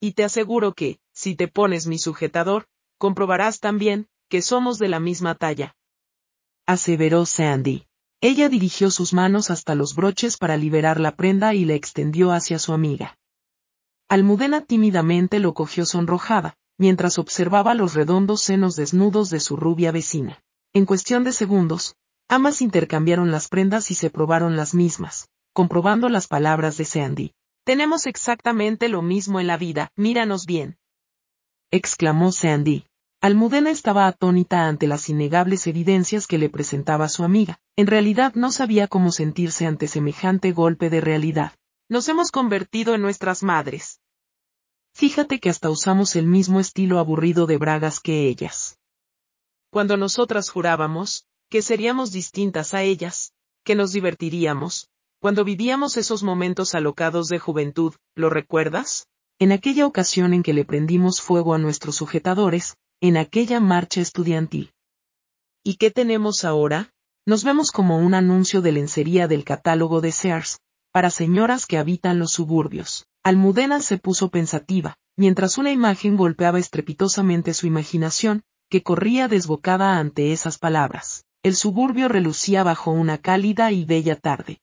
Y 0.01 0.13
te 0.13 0.25
aseguro 0.25 0.75
que, 0.75 1.01
si 1.13 1.35
te 1.35 1.49
pones 1.49 1.87
mi 1.87 1.99
sujetador, 1.99 2.67
comprobarás 2.99 3.61
también, 3.61 4.09
que 4.29 4.43
somos 4.43 4.79
de 4.79 4.89
la 4.89 5.01
misma 5.01 5.35
talla. 5.35 5.77
Aseveró 6.67 7.27
Sandy. 7.27 7.87
Ella 8.21 8.49
dirigió 8.49 8.91
sus 8.91 9.13
manos 9.13 9.51
hasta 9.51 9.75
los 9.75 9.95
broches 9.95 10.37
para 10.37 10.57
liberar 10.57 11.01
la 11.01 11.15
prenda 11.15 11.55
y 11.55 11.65
la 11.65 11.75
extendió 11.75 12.33
hacia 12.33 12.59
su 12.59 12.73
amiga. 12.73 13.19
Almudena 14.09 14.63
tímidamente 14.63 15.39
lo 15.39 15.55
cogió 15.55 15.87
sonrojada, 15.87 16.57
mientras 16.79 17.19
observaba 17.19 17.75
los 17.75 17.95
redondos 17.95 18.43
senos 18.43 18.77
desnudos 18.77 19.31
de 19.31 19.41
su 19.41 19.57
rubia 19.57 19.93
vecina. 19.93 20.43
En 20.73 20.85
cuestión 20.85 21.25
de 21.25 21.33
segundos, 21.33 21.97
Ambas 22.31 22.61
intercambiaron 22.61 23.31
las 23.31 23.49
prendas 23.49 23.91
y 23.91 23.95
se 23.95 24.11
probaron 24.11 24.55
las 24.55 24.75
mismas, 24.75 25.31
comprobando 25.55 26.11
las 26.11 26.27
palabras 26.27 26.77
de 26.77 26.85
Sandy. 26.85 27.33
Tenemos 27.69 28.07
exactamente 28.07 28.89
lo 28.89 29.03
mismo 29.03 29.41
en 29.41 29.47
la 29.47 29.59
vida, 29.59 29.93
míranos 29.95 30.47
bien. 30.47 30.79
exclamó 31.71 32.33
Sandy. 32.33 32.87
Almudena 33.21 33.69
estaba 33.69 34.07
atónita 34.07 34.69
ante 34.69 34.87
las 34.87 35.11
innegables 35.11 35.67
evidencias 35.67 36.27
que 36.27 36.39
le 36.39 36.49
presentaba 36.49 37.11
su 37.11 37.25
amiga. 37.25 37.61
En 37.77 37.87
realidad 37.87 38.33
no 38.35 38.53
sabía 38.53 38.89
cómo 38.89 39.13
sentirse 39.13 39.67
ante 39.67 39.87
semejante 39.87 40.53
golpe 40.53 40.89
de 40.89 41.03
realidad. 41.03 41.53
Nos 41.91 42.09
hemos 42.09 42.31
convertido 42.31 42.95
en 42.95 43.03
nuestras 43.03 43.43
madres. 43.43 44.01
Fíjate 44.95 45.39
que 45.39 45.51
hasta 45.51 45.69
usamos 45.69 46.17
el 46.17 46.27
mismo 46.27 46.61
estilo 46.61 46.99
aburrido 46.99 47.45
de 47.45 47.59
bragas 47.59 48.01
que 48.01 48.29
ellas. 48.29 48.79
Cuando 49.69 49.99
nosotras 49.99 50.49
jurábamos, 50.49 51.27
que 51.51 51.61
seríamos 51.61 52.13
distintas 52.13 52.73
a 52.73 52.83
ellas, 52.83 53.35
que 53.63 53.75
nos 53.75 53.93
divertiríamos, 53.93 54.89
cuando 55.21 55.45
vivíamos 55.45 55.97
esos 55.97 56.23
momentos 56.23 56.75
alocados 56.75 57.29
de 57.29 57.39
juventud, 57.39 57.95
¿lo 58.15 58.31
recuerdas? 58.31 59.07
En 59.39 59.53
aquella 59.53 59.87
ocasión 59.87 60.33
en 60.33 60.43
que 60.43 60.53
le 60.53 60.65
prendimos 60.65 61.21
fuego 61.21 61.55
a 61.55 61.59
nuestros 61.59 61.97
sujetadores, 61.97 62.77
en 63.01 63.17
aquella 63.17 63.61
marcha 63.61 64.01
estudiantil. 64.01 64.73
¿Y 65.65 65.77
qué 65.77 65.91
tenemos 65.91 66.45
ahora? 66.45 66.91
Nos 67.27 67.45
vemos 67.45 67.71
como 67.71 67.99
un 67.99 68.15
anuncio 68.15 68.63
de 68.63 68.73
lencería 68.73 69.29
del 69.29 69.45
catálogo 69.45 70.01
de 70.01 70.13
Sears, 70.13 70.61
para 70.93 71.11
señoras 71.11 71.67
que 71.67 71.79
habitan 71.79 72.19
los 72.19 72.33
suburbios. 72.33 73.07
Almudena 73.23 73.81
se 73.81 73.99
puso 73.99 74.31
pensativa, 74.31 74.97
mientras 75.17 75.59
una 75.59 75.71
imagen 75.71 76.17
golpeaba 76.17 76.59
estrepitosamente 76.59 77.55
su 77.55 77.67
imaginación, 77.67 78.43
que 78.71 78.83
corría 78.83 79.29
desbocada 79.29 79.99
ante 79.99 80.33
esas 80.33 80.59
palabras 80.59 81.25
el 81.45 81.55
suburbio 81.55 82.09
relucía 82.09 82.65
bajo 82.65 82.91
una 82.91 83.19
cálida 83.19 83.71
y 83.71 83.85
bella 83.85 84.17
tarde. 84.17 84.61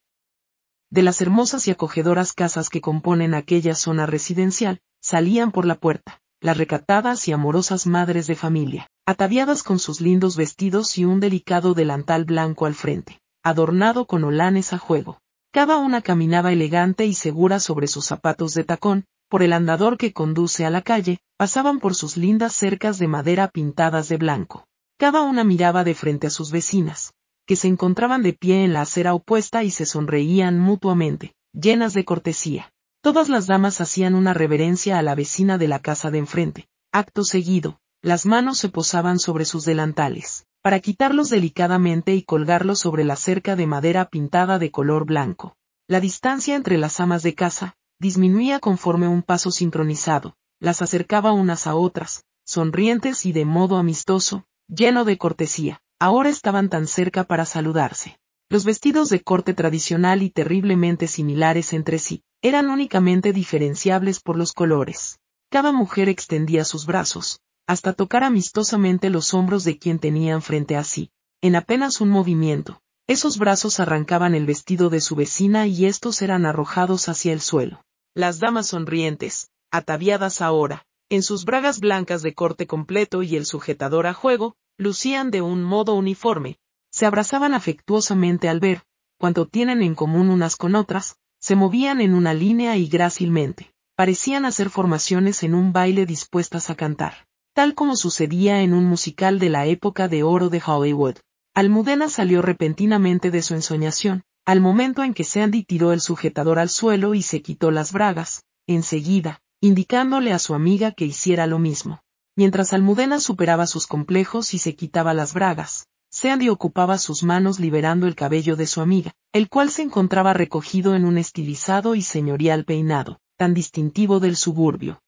De 0.96 1.02
las 1.02 1.20
hermosas 1.20 1.68
y 1.68 1.70
acogedoras 1.70 2.32
casas 2.32 2.70
que 2.70 2.80
componen 2.80 3.34
aquella 3.34 3.74
zona 3.74 4.06
residencial, 4.06 4.80
salían 5.02 5.52
por 5.52 5.66
la 5.66 5.74
puerta, 5.74 6.22
las 6.40 6.56
recatadas 6.56 7.28
y 7.28 7.32
amorosas 7.32 7.86
madres 7.86 8.26
de 8.26 8.34
familia, 8.34 8.88
ataviadas 9.04 9.62
con 9.62 9.78
sus 9.78 10.00
lindos 10.00 10.38
vestidos 10.38 10.96
y 10.96 11.04
un 11.04 11.20
delicado 11.20 11.74
delantal 11.74 12.24
blanco 12.24 12.64
al 12.64 12.74
frente, 12.74 13.20
adornado 13.42 14.06
con 14.06 14.24
olanes 14.24 14.72
a 14.72 14.78
juego. 14.78 15.20
Cada 15.52 15.76
una 15.76 16.00
caminaba 16.00 16.50
elegante 16.50 17.04
y 17.04 17.12
segura 17.12 17.60
sobre 17.60 17.88
sus 17.88 18.06
zapatos 18.06 18.54
de 18.54 18.64
tacón, 18.64 19.04
por 19.28 19.42
el 19.42 19.52
andador 19.52 19.98
que 19.98 20.14
conduce 20.14 20.64
a 20.64 20.70
la 20.70 20.80
calle, 20.80 21.18
pasaban 21.36 21.78
por 21.78 21.94
sus 21.94 22.16
lindas 22.16 22.54
cercas 22.54 22.98
de 22.98 23.06
madera 23.06 23.48
pintadas 23.48 24.08
de 24.08 24.16
blanco. 24.16 24.64
Cada 24.96 25.20
una 25.20 25.44
miraba 25.44 25.84
de 25.84 25.94
frente 25.94 26.28
a 26.28 26.30
sus 26.30 26.50
vecinas, 26.50 27.12
que 27.46 27.56
se 27.56 27.68
encontraban 27.68 28.22
de 28.22 28.32
pie 28.32 28.64
en 28.64 28.72
la 28.72 28.82
acera 28.82 29.14
opuesta 29.14 29.62
y 29.62 29.70
se 29.70 29.86
sonreían 29.86 30.58
mutuamente, 30.58 31.34
llenas 31.52 31.94
de 31.94 32.04
cortesía. 32.04 32.72
Todas 33.02 33.28
las 33.28 33.46
damas 33.46 33.80
hacían 33.80 34.14
una 34.14 34.34
reverencia 34.34 34.98
a 34.98 35.02
la 35.02 35.14
vecina 35.14 35.58
de 35.58 35.68
la 35.68 35.78
casa 35.78 36.10
de 36.10 36.18
enfrente. 36.18 36.68
Acto 36.92 37.24
seguido, 37.24 37.78
las 38.02 38.26
manos 38.26 38.58
se 38.58 38.68
posaban 38.68 39.18
sobre 39.18 39.44
sus 39.44 39.64
delantales, 39.64 40.46
para 40.62 40.80
quitarlos 40.80 41.30
delicadamente 41.30 42.14
y 42.14 42.22
colgarlos 42.22 42.80
sobre 42.80 43.04
la 43.04 43.16
cerca 43.16 43.54
de 43.54 43.66
madera 43.66 44.06
pintada 44.06 44.58
de 44.58 44.70
color 44.70 45.06
blanco. 45.06 45.56
La 45.88 46.00
distancia 46.00 46.56
entre 46.56 46.78
las 46.78 46.98
amas 46.98 47.22
de 47.22 47.34
casa, 47.34 47.76
disminuía 48.00 48.58
conforme 48.58 49.06
un 49.06 49.22
paso 49.22 49.52
sincronizado, 49.52 50.34
las 50.58 50.82
acercaba 50.82 51.32
unas 51.32 51.68
a 51.68 51.76
otras, 51.76 52.24
sonrientes 52.44 53.24
y 53.26 53.32
de 53.32 53.44
modo 53.44 53.76
amistoso, 53.76 54.46
lleno 54.68 55.04
de 55.04 55.16
cortesía. 55.16 55.80
Ahora 55.98 56.28
estaban 56.28 56.68
tan 56.68 56.86
cerca 56.86 57.24
para 57.24 57.46
saludarse. 57.46 58.18
Los 58.50 58.66
vestidos 58.66 59.08
de 59.08 59.22
corte 59.22 59.54
tradicional 59.54 60.22
y 60.22 60.30
terriblemente 60.30 61.08
similares 61.08 61.72
entre 61.72 61.98
sí, 61.98 62.22
eran 62.42 62.68
únicamente 62.68 63.32
diferenciables 63.32 64.20
por 64.20 64.36
los 64.36 64.52
colores. 64.52 65.18
Cada 65.50 65.72
mujer 65.72 66.10
extendía 66.10 66.64
sus 66.64 66.84
brazos, 66.84 67.40
hasta 67.66 67.94
tocar 67.94 68.24
amistosamente 68.24 69.08
los 69.08 69.32
hombros 69.32 69.64
de 69.64 69.78
quien 69.78 69.98
tenían 69.98 70.42
frente 70.42 70.76
a 70.76 70.84
sí. 70.84 71.10
En 71.40 71.56
apenas 71.56 72.00
un 72.02 72.10
movimiento, 72.10 72.82
esos 73.08 73.38
brazos 73.38 73.80
arrancaban 73.80 74.34
el 74.34 74.44
vestido 74.44 74.90
de 74.90 75.00
su 75.00 75.16
vecina 75.16 75.66
y 75.66 75.86
estos 75.86 76.20
eran 76.20 76.44
arrojados 76.44 77.08
hacia 77.08 77.32
el 77.32 77.40
suelo. 77.40 77.84
Las 78.14 78.38
damas 78.38 78.66
sonrientes, 78.66 79.48
ataviadas 79.70 80.42
ahora, 80.42 80.84
en 81.08 81.22
sus 81.22 81.44
bragas 81.44 81.80
blancas 81.80 82.22
de 82.22 82.34
corte 82.34 82.66
completo 82.66 83.22
y 83.22 83.36
el 83.36 83.46
sujetador 83.46 84.06
a 84.06 84.14
juego, 84.14 84.56
lucían 84.78 85.30
de 85.30 85.42
un 85.42 85.62
modo 85.62 85.94
uniforme, 85.94 86.58
se 86.90 87.06
abrazaban 87.06 87.54
afectuosamente 87.54 88.48
al 88.48 88.60
ver, 88.60 88.82
cuanto 89.18 89.46
tienen 89.46 89.82
en 89.82 89.94
común 89.94 90.30
unas 90.30 90.56
con 90.56 90.74
otras, 90.74 91.16
se 91.40 91.56
movían 91.56 92.00
en 92.00 92.14
una 92.14 92.34
línea 92.34 92.76
y 92.76 92.88
grácilmente, 92.88 93.72
parecían 93.94 94.44
hacer 94.44 94.70
formaciones 94.70 95.42
en 95.42 95.54
un 95.54 95.72
baile 95.72 96.06
dispuestas 96.06 96.70
a 96.70 96.74
cantar, 96.74 97.26
tal 97.54 97.74
como 97.74 97.96
sucedía 97.96 98.62
en 98.62 98.74
un 98.74 98.84
musical 98.84 99.38
de 99.38 99.48
la 99.48 99.66
época 99.66 100.08
de 100.08 100.22
oro 100.22 100.50
de 100.50 100.62
Hollywood. 100.64 101.16
Almudena 101.54 102.10
salió 102.10 102.42
repentinamente 102.42 103.30
de 103.30 103.40
su 103.40 103.54
ensoñación, 103.54 104.24
al 104.44 104.60
momento 104.60 105.02
en 105.02 105.14
que 105.14 105.24
Sandy 105.24 105.64
tiró 105.64 105.92
el 105.92 106.00
sujetador 106.00 106.58
al 106.58 106.68
suelo 106.68 107.14
y 107.14 107.22
se 107.22 107.40
quitó 107.40 107.70
las 107.70 107.92
bragas, 107.92 108.44
enseguida, 108.66 109.40
indicándole 109.60 110.32
a 110.32 110.38
su 110.38 110.54
amiga 110.54 110.92
que 110.92 111.06
hiciera 111.06 111.46
lo 111.46 111.58
mismo. 111.58 112.02
Mientras 112.36 112.74
Almudena 112.74 113.18
superaba 113.18 113.66
sus 113.66 113.86
complejos 113.86 114.52
y 114.52 114.58
se 114.58 114.76
quitaba 114.76 115.14
las 115.14 115.32
bragas, 115.32 115.88
Sandy 116.10 116.50
ocupaba 116.50 116.98
sus 116.98 117.22
manos 117.22 117.58
liberando 117.58 118.06
el 118.06 118.14
cabello 118.14 118.56
de 118.56 118.66
su 118.66 118.82
amiga, 118.82 119.14
el 119.32 119.48
cual 119.48 119.70
se 119.70 119.82
encontraba 119.82 120.34
recogido 120.34 120.94
en 120.94 121.06
un 121.06 121.16
estilizado 121.16 121.94
y 121.94 122.02
señorial 122.02 122.66
peinado, 122.66 123.20
tan 123.36 123.54
distintivo 123.54 124.20
del 124.20 124.36
suburbio. 124.36 125.00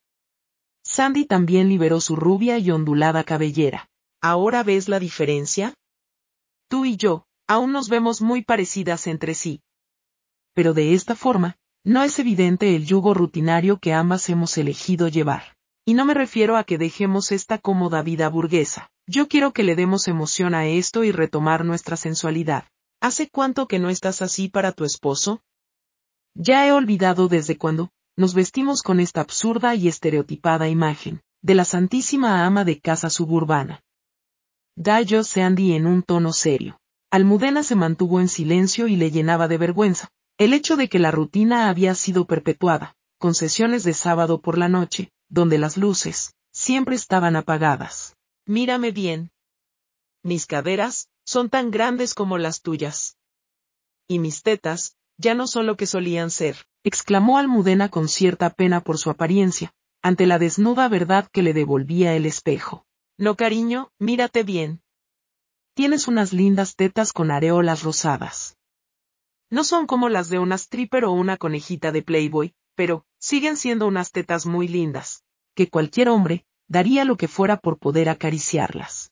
Sandy 0.84 1.26
también 1.26 1.68
liberó 1.68 2.00
su 2.00 2.16
rubia 2.16 2.56
y 2.58 2.70
ondulada 2.70 3.24
cabellera. 3.24 3.90
¿Ahora 4.22 4.62
ves 4.62 4.88
la 4.88 4.98
diferencia? 4.98 5.74
Tú 6.68 6.86
y 6.86 6.96
yo, 6.96 7.26
aún 7.46 7.72
nos 7.72 7.90
vemos 7.90 8.22
muy 8.22 8.42
parecidas 8.42 9.06
entre 9.06 9.34
sí. 9.34 9.60
Pero 10.54 10.72
de 10.72 10.94
esta 10.94 11.14
forma, 11.14 11.56
no 11.84 12.02
es 12.02 12.18
evidente 12.18 12.74
el 12.74 12.86
yugo 12.86 13.12
rutinario 13.12 13.78
que 13.78 13.92
ambas 13.92 14.30
hemos 14.30 14.56
elegido 14.56 15.08
llevar. 15.08 15.57
Y 15.88 15.94
no 15.94 16.04
me 16.04 16.12
refiero 16.12 16.58
a 16.58 16.64
que 16.64 16.76
dejemos 16.76 17.32
esta 17.32 17.56
cómoda 17.56 18.02
vida 18.02 18.28
burguesa. 18.28 18.90
Yo 19.06 19.26
quiero 19.26 19.54
que 19.54 19.62
le 19.62 19.74
demos 19.74 20.06
emoción 20.06 20.54
a 20.54 20.66
esto 20.66 21.02
y 21.02 21.12
retomar 21.12 21.64
nuestra 21.64 21.96
sensualidad. 21.96 22.64
¿Hace 23.00 23.30
cuánto 23.30 23.66
que 23.66 23.78
no 23.78 23.88
estás 23.88 24.20
así 24.20 24.50
para 24.50 24.72
tu 24.72 24.84
esposo? 24.84 25.40
Ya 26.34 26.66
he 26.66 26.72
olvidado 26.72 27.28
desde 27.28 27.56
cuándo, 27.56 27.88
nos 28.18 28.34
vestimos 28.34 28.82
con 28.82 29.00
esta 29.00 29.22
absurda 29.22 29.74
y 29.76 29.88
estereotipada 29.88 30.68
imagen, 30.68 31.22
de 31.40 31.54
la 31.54 31.64
santísima 31.64 32.44
ama 32.44 32.66
de 32.66 32.80
casa 32.80 33.08
suburbana. 33.08 33.80
Gallo 34.76 35.24
Sandy 35.24 35.72
en 35.72 35.86
un 35.86 36.02
tono 36.02 36.34
serio. 36.34 36.78
Almudena 37.10 37.62
se 37.62 37.76
mantuvo 37.76 38.20
en 38.20 38.28
silencio 38.28 38.88
y 38.88 38.96
le 38.96 39.10
llenaba 39.10 39.48
de 39.48 39.56
vergüenza, 39.56 40.10
el 40.36 40.52
hecho 40.52 40.76
de 40.76 40.90
que 40.90 40.98
la 40.98 41.12
rutina 41.12 41.70
había 41.70 41.94
sido 41.94 42.26
perpetuada, 42.26 42.94
con 43.16 43.34
sesiones 43.34 43.84
de 43.84 43.94
sábado 43.94 44.42
por 44.42 44.58
la 44.58 44.68
noche, 44.68 45.12
donde 45.28 45.58
las 45.58 45.76
luces, 45.76 46.34
siempre 46.52 46.96
estaban 46.96 47.36
apagadas. 47.36 48.16
Mírame 48.46 48.90
bien. 48.90 49.30
Mis 50.22 50.46
caderas, 50.46 51.08
son 51.24 51.50
tan 51.50 51.70
grandes 51.70 52.14
como 52.14 52.38
las 52.38 52.62
tuyas. 52.62 53.16
Y 54.08 54.18
mis 54.18 54.42
tetas, 54.42 54.96
ya 55.18 55.34
no 55.34 55.46
son 55.46 55.66
lo 55.66 55.76
que 55.76 55.86
solían 55.86 56.30
ser, 56.30 56.66
exclamó 56.84 57.38
Almudena 57.38 57.88
con 57.88 58.08
cierta 58.08 58.50
pena 58.50 58.80
por 58.80 58.98
su 58.98 59.10
apariencia, 59.10 59.72
ante 60.00 60.26
la 60.26 60.38
desnuda 60.38 60.88
verdad 60.88 61.28
que 61.30 61.42
le 61.42 61.52
devolvía 61.52 62.14
el 62.14 62.24
espejo. 62.24 62.86
No, 63.18 63.36
cariño, 63.36 63.90
mírate 63.98 64.44
bien. 64.44 64.80
Tienes 65.74 66.08
unas 66.08 66.32
lindas 66.32 66.76
tetas 66.76 67.12
con 67.12 67.30
areolas 67.30 67.82
rosadas. 67.82 68.56
No 69.50 69.64
son 69.64 69.86
como 69.86 70.08
las 70.08 70.28
de 70.28 70.38
una 70.38 70.54
stripper 70.56 71.04
o 71.04 71.12
una 71.12 71.36
conejita 71.36 71.92
de 71.92 72.02
Playboy, 72.02 72.54
pero, 72.74 73.04
siguen 73.18 73.56
siendo 73.56 73.86
unas 73.86 74.12
tetas 74.12 74.46
muy 74.46 74.68
lindas, 74.68 75.22
que 75.54 75.68
cualquier 75.68 76.08
hombre, 76.08 76.44
daría 76.68 77.04
lo 77.04 77.16
que 77.16 77.28
fuera 77.28 77.56
por 77.56 77.78
poder 77.78 78.08
acariciarlas. 78.08 79.10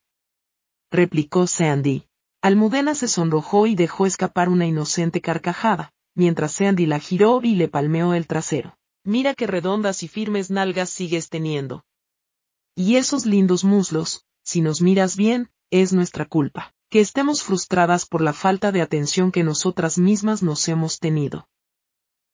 Replicó 0.90 1.46
Sandy. 1.46 2.06
Almudena 2.42 2.94
se 2.94 3.08
sonrojó 3.08 3.66
y 3.66 3.74
dejó 3.74 4.06
escapar 4.06 4.48
una 4.48 4.66
inocente 4.66 5.20
carcajada, 5.20 5.92
mientras 6.14 6.52
Sandy 6.52 6.86
la 6.86 7.00
giró 7.00 7.40
y 7.42 7.56
le 7.56 7.68
palmeó 7.68 8.14
el 8.14 8.26
trasero. 8.26 8.76
Mira 9.04 9.34
qué 9.34 9.46
redondas 9.46 10.02
y 10.02 10.08
firmes 10.08 10.50
nalgas 10.50 10.90
sigues 10.90 11.28
teniendo. 11.28 11.84
Y 12.74 12.96
esos 12.96 13.26
lindos 13.26 13.64
muslos, 13.64 14.24
si 14.44 14.60
nos 14.60 14.80
miras 14.82 15.16
bien, 15.16 15.50
es 15.70 15.92
nuestra 15.92 16.26
culpa, 16.26 16.72
que 16.88 17.00
estemos 17.00 17.42
frustradas 17.42 18.06
por 18.06 18.20
la 18.20 18.32
falta 18.32 18.70
de 18.70 18.82
atención 18.82 19.32
que 19.32 19.42
nosotras 19.42 19.98
mismas 19.98 20.42
nos 20.42 20.68
hemos 20.68 20.98
tenido. 21.00 21.48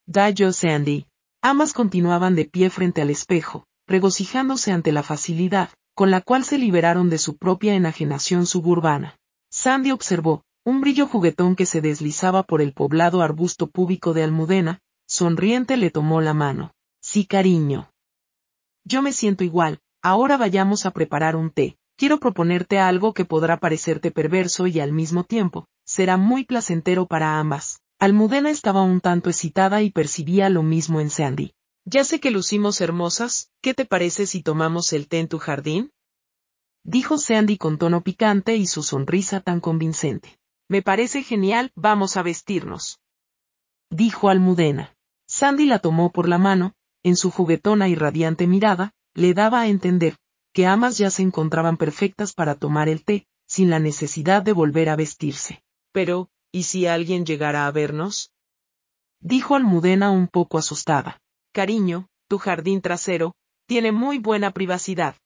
Da 0.07 0.31
yo 0.31 0.52
Sandy, 0.52 1.07
Ambas 1.44 1.72
continuaban 1.72 2.37
de 2.37 2.44
pie 2.44 2.70
frente 2.70 3.02
al 3.02 3.11
espejo, 3.11 3.66
regocijándose 3.88 4.70
ante 4.70 4.92
la 4.92 5.02
facilidad, 5.02 5.70
con 5.92 6.12
la 6.12 6.20
cual 6.20 6.44
se 6.44 6.56
liberaron 6.56 7.11
de 7.11 7.18
su 7.18 7.37
propia 7.37 7.75
enajenación 7.75 8.46
suburbana. 8.46 9.18
Sandy 9.50 9.90
observó, 9.90 10.44
un 10.64 10.80
brillo 10.80 11.08
juguetón 11.08 11.56
que 11.56 11.66
se 11.66 11.80
deslizaba 11.80 12.44
por 12.44 12.62
el 12.62 12.72
poblado 12.72 13.22
arbusto 13.22 13.66
púbico 13.66 14.14
de 14.14 14.22
Almudena, 14.22 14.78
sonriente 15.08 15.76
le 15.76 15.90
tomó 15.90 16.20
la 16.20 16.32
mano. 16.32 16.72
Sí, 17.00 17.26
cariño. 17.26 17.90
Yo 18.84 19.02
me 19.02 19.12
siento 19.12 19.42
igual, 19.42 19.80
ahora 20.00 20.37
vayamos 20.37 20.87
a 20.87 20.92
preparar 20.92 21.34
un 21.34 21.50
té. 21.50 21.76
Quiero 21.96 22.20
proponerte 22.20 22.78
algo 22.78 23.14
que 23.14 23.25
podrá 23.25 23.58
parecerte 23.58 24.12
perverso 24.12 24.68
y 24.68 24.78
al 24.78 24.92
mismo 24.92 25.25
tiempo, 25.25 25.66
será 25.84 26.16
muy 26.16 26.44
placentero 26.44 27.06
para 27.06 27.40
ambas. 27.40 27.82
Almudena 28.02 28.50
estaba 28.50 28.82
un 28.82 29.00
tanto 29.00 29.30
excitada 29.30 29.80
y 29.80 29.92
percibía 29.92 30.49
lo 30.49 30.64
mismo 30.64 31.00
en 31.00 31.09
Sandy. 31.09 31.54
Ya 31.85 32.02
sé 32.02 32.18
que 32.18 32.32
lucimos 32.32 32.80
hermosas, 32.80 33.52
¿qué 33.61 33.75
te 33.75 33.85
parece 33.85 34.26
si 34.26 34.42
tomamos 34.42 34.92
el 34.92 35.06
té 35.06 35.21
en 35.21 35.28
tu 35.28 35.38
jardín? 35.38 35.92
Dijo 36.82 37.16
Sandy 37.16 37.59
con 37.59 37.78
tono 37.78 38.02
picante 38.02 38.56
y 38.56 38.66
su 38.66 38.82
sonrisa 38.82 39.38
tan 39.38 39.61
convincente. 39.61 40.37
Me 40.68 40.82
parece 40.82 41.23
genial, 41.23 41.71
vamos 41.76 42.16
a 42.16 42.25
vestirnos. 42.25 42.99
Dijo 43.88 44.30
Almudena. 44.30 44.97
Sandy 45.28 45.66
la 45.66 45.78
tomó 45.78 46.11
por 46.11 46.28
la 46.28 46.38
mano, 46.38 46.75
en 47.04 47.14
su 47.14 47.30
juguetona 47.30 47.88
y 47.88 47.94
radiante 47.94 48.49
mirada, 48.49 48.94
le 49.14 49.32
daba 49.32 49.61
a 49.61 49.68
entender, 49.68 50.16
que 50.52 50.66
ambas 50.66 50.99
ya 50.99 51.09
se 51.11 51.23
encontraban 51.23 51.76
perfectas 51.76 52.32
para 52.32 52.56
tomar 52.56 52.88
el 52.88 53.04
té, 53.04 53.28
sin 53.47 53.71
la 53.71 53.78
necesidad 53.78 54.42
de 54.42 54.54
volver 54.54 54.88
a 54.88 54.97
vestirse. 54.97 55.62
Pero, 55.92 56.32
¿Y 56.52 56.64
si 56.64 56.87
alguien 56.87 57.25
llegara 57.25 57.66
a 57.66 57.71
vernos? 57.71 58.30
Dijo 59.21 59.56
Almudena 59.56 60.11
un 60.11 60.28
poco 60.28 60.59
asustada. 60.59 61.23
Cariño, 61.52 62.09
tu 62.28 62.38
jardín 62.38 62.82
trasero, 62.82 63.35
tiene 63.66 63.90
muy 63.90 64.18
buena 64.18 64.50
privacidad. 64.50 65.16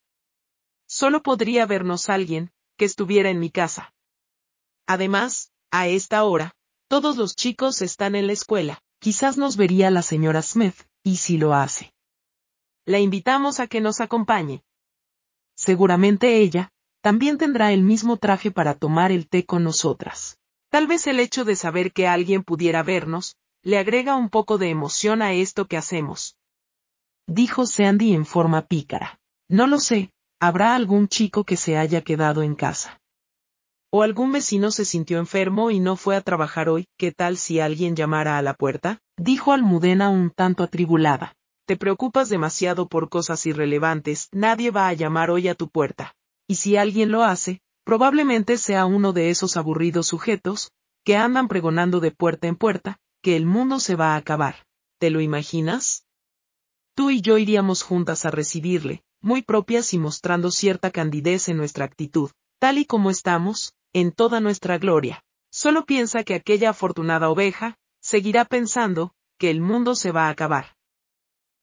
Solo 0.87 1.23
podría 1.25 1.67
vernos 1.67 2.09
alguien, 2.09 2.53
que 2.77 2.85
estuviera 2.85 3.29
en 3.29 3.41
mi 3.41 3.51
casa. 3.51 3.93
Además, 4.87 5.51
a 5.73 5.89
esta 5.89 6.23
hora, 6.23 6.55
todos 6.89 7.17
los 7.17 7.35
chicos 7.35 7.83
están 7.83 8.15
en 8.15 8.29
la 8.29 8.33
escuela. 8.33 8.81
Quizás 9.01 9.37
nos 9.37 9.57
vería 9.57 9.91
la 9.91 10.03
señora 10.03 10.43
Smith, 10.43 10.77
y 11.03 11.17
si 11.17 11.39
lo 11.39 11.55
hace. 11.55 11.93
La 12.85 13.01
invitamos 13.01 13.59
a 13.59 13.67
que 13.67 13.81
nos 13.81 14.01
acompañe. 14.01 14.63
Seguramente 15.57 16.39
ella, 16.39 16.71
también 17.01 17.37
tendrá 17.37 17.73
el 17.73 17.83
mismo 17.83 18.17
traje 18.17 18.53
para 18.53 18.75
tomar 18.75 19.11
el 19.11 19.29
té 19.29 19.45
con 19.45 19.65
nosotras. 19.65 20.39
Tal 20.71 20.87
vez 20.87 21.07
el 21.07 21.21
hecho 21.21 21.45
de 21.45 21.57
saber 21.57 21.93
que 21.93 22.07
alguien 22.09 22.43
pudiera 22.43 22.83
vernos, 22.83 23.37
le 23.63 23.79
agrega 23.79 24.17
un 24.17 24.29
poco 24.29 24.59
de 24.59 24.71
emoción 24.71 25.23
a 25.23 25.33
esto 25.33 25.67
que 25.67 25.77
hacemos. 25.77 26.37
Dijo 27.27 27.67
Sandy 27.67 28.15
en 28.15 28.27
forma 28.27 28.63
pícara. 28.63 29.19
No 29.49 29.67
lo 29.67 29.81
sé, 29.81 30.13
habrá 30.41 30.75
algún 30.75 31.09
chico 31.09 31.45
que 31.45 31.57
se 31.57 31.77
haya 31.77 32.03
quedado 32.03 32.43
en 32.43 32.55
casa. 32.55 33.01
O 33.91 34.03
algún 34.03 34.33
vecino 34.33 34.71
se 34.71 34.85
sintió 34.85 35.19
enfermo 35.19 35.71
y 35.71 35.81
no 35.81 35.97
fue 35.97 36.17
a 36.17 36.21
trabajar 36.21 36.69
hoy, 36.69 36.87
¿qué 36.99 37.13
tal 37.13 37.37
si 37.37 37.61
alguien 37.61 37.97
llamara 37.97 38.37
a 38.37 38.43
la 38.43 38.55
puerta? 38.55 39.01
Dijo 39.17 39.53
Almudena 39.53 40.11
un 40.11 40.31
tanto 40.31 40.63
atribulada. 40.63 41.35
Te 41.67 41.77
preocupas 41.77 42.29
demasiado 42.29 42.89
por 42.89 43.09
cosas 43.09 43.45
irrelevantes, 43.47 44.29
nadie 44.33 44.71
va 44.71 44.89
a 44.89 44.93
llamar 44.93 45.31
hoy 45.31 45.49
a 45.49 45.55
tu 45.55 45.69
puerta. 45.69 46.15
Y 46.47 46.57
si 46.57 46.77
alguien 46.77 47.11
lo 47.11 47.25
hace, 47.25 47.61
Probablemente 47.87 48.59
sea 48.59 48.85
uno 48.85 49.13
de 49.13 49.31
esos 49.31 49.57
aburridos 49.57 50.09
sujetos, 50.09 50.73
que 51.05 51.15
andan 51.15 51.47
pregonando 51.47 52.01
de 52.01 52.11
puerta 52.11 52.49
en 52.49 52.57
puerta, 52.57 52.99
que 53.23 53.37
el 53.37 53.47
mundo 53.47 53.79
se 53.79 53.95
va 53.95 54.15
a 54.15 54.17
acabar. 54.17 54.67
¿Te 54.99 55.09
lo 55.09 55.21
imaginas? 55.21 56.05
Tú 56.97 57.11
y 57.11 57.21
yo 57.21 57.39
iríamos 57.39 57.85
juntas 57.85 58.25
a 58.25 58.33
recibirle, 58.33 59.05
muy 59.21 59.43
propias 59.43 59.95
y 59.95 59.99
mostrando 59.99 60.51
cierta 60.51 60.91
candidez 60.91 61.49
en 61.49 61.59
nuestra 61.59 61.85
actitud, 61.85 62.33
tal 62.59 62.79
y 62.79 62.87
como 62.87 63.09
estamos, 63.09 63.73
en 63.93 64.11
toda 64.11 64.41
nuestra 64.41 64.79
gloria. 64.79 65.23
Solo 65.53 65.87
piensa 65.87 66.25
que 66.25 66.35
aquella 66.35 66.71
afortunada 66.71 67.31
oveja, 67.31 67.79
seguirá 68.01 68.47
pensando, 68.47 69.15
que 69.39 69.49
el 69.49 69.61
mundo 69.61 69.95
se 69.95 70.11
va 70.11 70.27
a 70.27 70.31
acabar. 70.31 70.75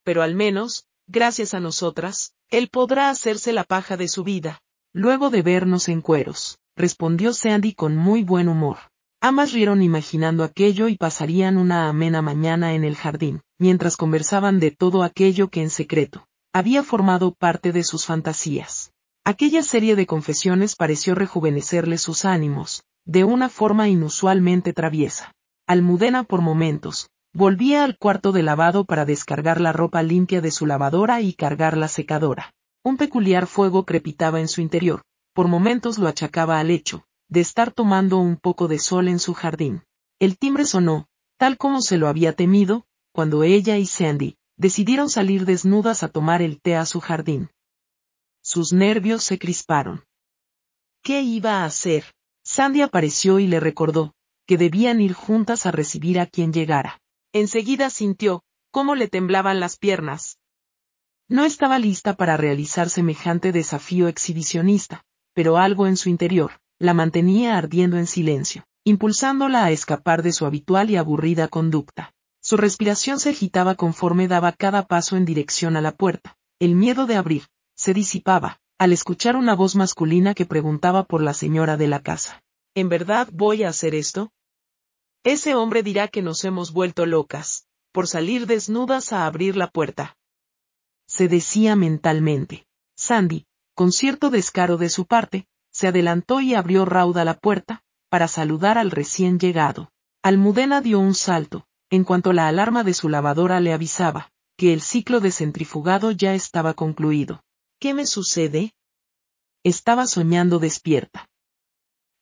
Pero 0.06 0.22
al 0.22 0.36
menos, 0.36 0.86
gracias 1.06 1.53
a 1.53 1.60
nosotras, 1.60 2.34
él 2.50 2.70
podrá 2.70 3.10
hacerse 3.10 3.51
la 3.51 3.65
paja 3.65 3.98
de 3.98 4.08
su 4.08 4.24
vida, 4.24 4.62
Luego 4.94 5.32
de 5.32 5.42
vernos 5.42 5.90
en 5.90 6.02
cueros, 6.02 6.60
respondió 6.76 7.34
Sandy 7.34 7.74
con 7.74 7.96
muy 7.96 8.24
buen 8.24 8.48
humor. 8.48 8.78
Ambas 9.22 9.52
rieron 9.52 9.82
imaginando 9.82 10.44
aquello 10.44 10.88
y 10.88 10.98
pasarían 10.98 11.58
una 11.58 11.90
amena 11.90 12.22
mañana 12.22 12.76
en 12.76 12.84
el 12.84 12.96
jardín, 12.96 13.42
mientras 13.58 13.98
conversaban 13.98 14.60
de 14.60 14.70
todo 14.70 15.02
aquello 15.02 15.50
que 15.50 15.62
en 15.62 15.72
secreto 15.72 16.28
había 16.54 16.84
formado 16.84 17.34
parte 17.34 17.72
de 17.72 17.84
sus 17.84 18.06
fantasías. 18.06 18.92
Aquella 19.24 19.64
serie 19.64 19.96
de 19.96 20.06
confesiones 20.06 20.76
pareció 20.76 21.16
rejuvenecerle 21.16 21.98
sus 21.98 22.24
ánimos, 22.24 22.84
de 23.06 23.24
una 23.24 23.50
forma 23.50 23.90
inusualmente 23.90 24.74
traviesa. 24.74 25.34
Almudena 25.66 26.24
por 26.24 26.42
momentos, 26.42 27.10
Volvía 27.36 27.84
al 27.84 27.98
cuarto 27.98 28.32
de 28.32 28.44
lavado 28.44 28.86
para 28.86 29.06
descargar 29.06 29.60
la 29.60 29.74
ropa 29.74 30.04
limpia 30.04 30.40
de 30.40 30.52
su 30.52 30.68
lavadora 30.68 31.20
y 31.22 31.34
cargar 31.34 31.76
la 31.76 31.88
secadora. 31.88 32.54
Un 32.84 32.98
peculiar 32.98 33.48
fuego 33.48 33.86
crepitaba 33.86 34.42
en 34.42 34.48
su 34.48 34.60
interior, 34.62 35.04
por 35.34 35.48
momentos 35.48 35.98
lo 35.98 36.08
achacaba 36.08 36.60
al 36.60 36.70
hecho, 36.70 37.06
de 37.30 37.40
estar 37.40 37.72
tomando 37.72 38.18
un 38.18 38.36
poco 38.36 38.68
de 38.68 38.78
sol 38.78 39.08
en 39.08 39.20
su 39.20 39.34
jardín. 39.34 39.84
El 40.20 40.38
timbre 40.38 40.66
sonó, 40.66 41.08
tal 41.38 41.58
como 41.58 41.82
se 41.82 41.98
lo 41.98 42.08
había 42.08 42.34
temido, 42.34 42.86
cuando 43.13 43.44
ella 43.44 43.78
y 43.78 43.86
Sandy 43.86 44.38
decidieron 44.58 45.10
salir 45.10 45.46
desnudas 45.46 46.04
a 46.04 46.10
tomar 46.10 46.42
el 46.42 46.62
té 46.62 46.75
a 46.75 46.86
su 46.86 47.00
jardín. 47.00 47.50
Sus 48.42 48.74
nervios 48.74 49.24
se 49.24 49.40
crisparon. 49.40 50.04
¿Qué 51.02 51.22
iba 51.22 51.62
a 51.62 51.66
hacer? 51.66 52.04
Sandy 52.44 52.82
apareció 52.82 53.40
y 53.40 53.48
le 53.48 53.60
recordó, 53.60 54.13
que 54.46 54.58
debían 54.58 55.00
ir 55.00 55.13
juntas 55.13 55.66
a 55.66 55.72
recibir 55.72 56.20
a 56.20 56.25
quien 56.25 56.52
llegara. 56.52 57.02
Enseguida 57.32 57.90
sintió, 57.90 58.44
cómo 58.72 58.96
le 58.96 59.08
temblaban 59.08 59.60
las 59.60 59.78
piernas. 59.78 60.38
No 61.34 61.46
estaba 61.46 61.80
lista 61.80 62.13
para 62.13 62.38
realizar 62.38 62.92
semejante 62.92 63.52
desafío 63.52 64.08
exhibicionista, 64.08 65.04
pero 65.34 65.58
algo 65.58 65.88
en 65.88 65.98
su 65.98 66.10
interior, 66.10 66.60
la 66.78 66.94
mantenía 66.94 67.58
ardiendo 67.58 67.98
en 67.98 68.06
silencio, 68.06 68.66
impulsándola 68.84 69.66
a 69.66 69.72
escapar 69.72 70.22
de 70.22 70.32
su 70.32 70.46
habitual 70.46 70.92
y 70.92 70.96
aburrida 70.96 71.48
conducta. 71.48 72.13
Su 72.40 72.56
respiración 72.56 73.20
se 73.20 73.32
agitaba 73.32 73.74
conforme 73.74 74.28
daba 74.28 74.52
cada 74.52 74.86
paso 74.86 75.18
en 75.18 75.25
dirección 75.25 75.75
a 75.75 75.82
la 75.82 75.94
puerta. 75.94 76.38
El 76.60 76.75
miedo 76.75 77.08
de 77.08 77.16
abrir, 77.16 77.48
se 77.75 77.96
disipaba, 77.96 78.60
al 78.78 78.94
escuchar 78.94 79.36
una 79.36 79.56
voz 79.56 79.75
masculina 79.75 80.36
que 80.36 80.46
preguntaba 80.46 81.04
por 81.04 81.24
la 81.24 81.34
señora 81.34 81.78
de 81.78 81.88
la 81.88 82.04
casa. 82.04 82.44
¿En 82.75 82.90
verdad 82.90 83.28
voy 83.34 83.63
a 83.63 83.70
hacer 83.70 83.96
esto? 83.96 84.32
Ese 85.24 85.56
hombre 85.56 85.82
dirá 85.82 86.10
que 86.10 86.22
nos 86.22 86.46
hemos 86.46 86.72
vuelto 86.72 87.08
locas, 87.08 87.66
por 87.92 88.08
salir 88.08 88.46
desnudas 88.46 89.12
a 89.12 89.25
abrir 89.25 89.58
la 89.58 89.72
puerta. 89.72 90.16
Se 91.13 91.27
decía 91.27 91.75
mentalmente. 91.75 92.65
Sandy, 92.98 93.46
con 93.75 93.91
cierto 93.91 94.32
descaro 94.32 94.77
de 94.77 94.89
su 94.89 95.05
parte, 95.05 95.46
se 95.72 95.88
adelantó 95.88 96.41
y 96.41 96.55
abrió 96.55 96.86
rauda 96.86 97.24
la 97.24 97.38
puerta, 97.38 97.84
para 98.10 98.27
saludar 98.27 98.79
al 98.79 98.89
recién 98.89 99.38
llegado. 99.38 99.91
Almudena 100.24 100.82
dio 100.82 101.00
un 101.00 101.13
salto, 101.13 101.67
en 101.91 102.03
cuanto 102.03 102.34
la 102.34 102.48
alarma 102.48 102.84
de 102.84 102.96
su 102.96 103.10
lavadora 103.10 103.60
le 103.60 103.74
avisaba, 103.74 104.32
que 104.58 104.74
el 104.74 104.82
ciclo 104.82 105.20
de 105.20 105.32
centrifugado 105.32 106.10
ya 106.10 106.34
estaba 106.34 106.74
concluido. 106.74 107.43
¿Qué 107.79 107.93
me 107.93 108.08
sucede? 108.08 108.74
Estaba 109.63 110.08
soñando 110.08 110.58
despierta 110.58 111.29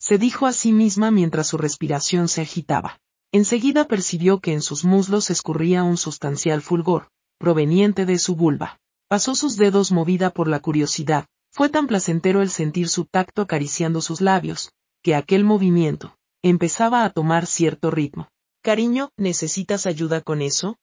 se 0.01 0.17
dijo 0.17 0.47
a 0.47 0.51
sí 0.51 0.73
misma 0.73 1.11
mientras 1.11 1.45
su 1.45 1.59
respiración 1.59 2.27
se 2.27 2.41
agitaba. 2.41 2.99
Enseguida 3.31 3.87
percibió 3.87 4.39
que 4.39 4.51
en 4.51 4.63
sus 4.63 4.83
muslos 4.83 5.29
escurría 5.29 5.83
un 5.83 5.95
sustancial 5.95 6.63
fulgor, 6.63 7.09
proveniente 7.37 8.07
de 8.07 8.17
su 8.17 8.35
vulva. 8.35 8.80
Pasó 9.11 9.35
sus 9.35 9.57
dedos 9.57 9.91
movida 9.91 10.29
por 10.29 10.47
la 10.47 10.61
curiosidad, 10.61 11.25
fue 11.51 11.67
tan 11.67 11.85
placentero 11.85 12.41
el 12.41 12.49
sentir 12.49 12.87
su 12.87 13.03
tacto 13.03 13.41
acariciando 13.41 13.99
sus 14.01 14.21
labios, 14.21 14.71
que 15.03 15.15
aquel 15.15 15.43
movimiento, 15.43 16.15
empezaba 16.41 17.03
a 17.03 17.09
tomar 17.09 17.45
cierto 17.45 17.91
ritmo. 17.91 18.29
Cariño, 18.61 19.09
¿necesitas 19.17 19.85
ayuda 19.85 20.21
con 20.21 20.41
eso? 20.41 20.77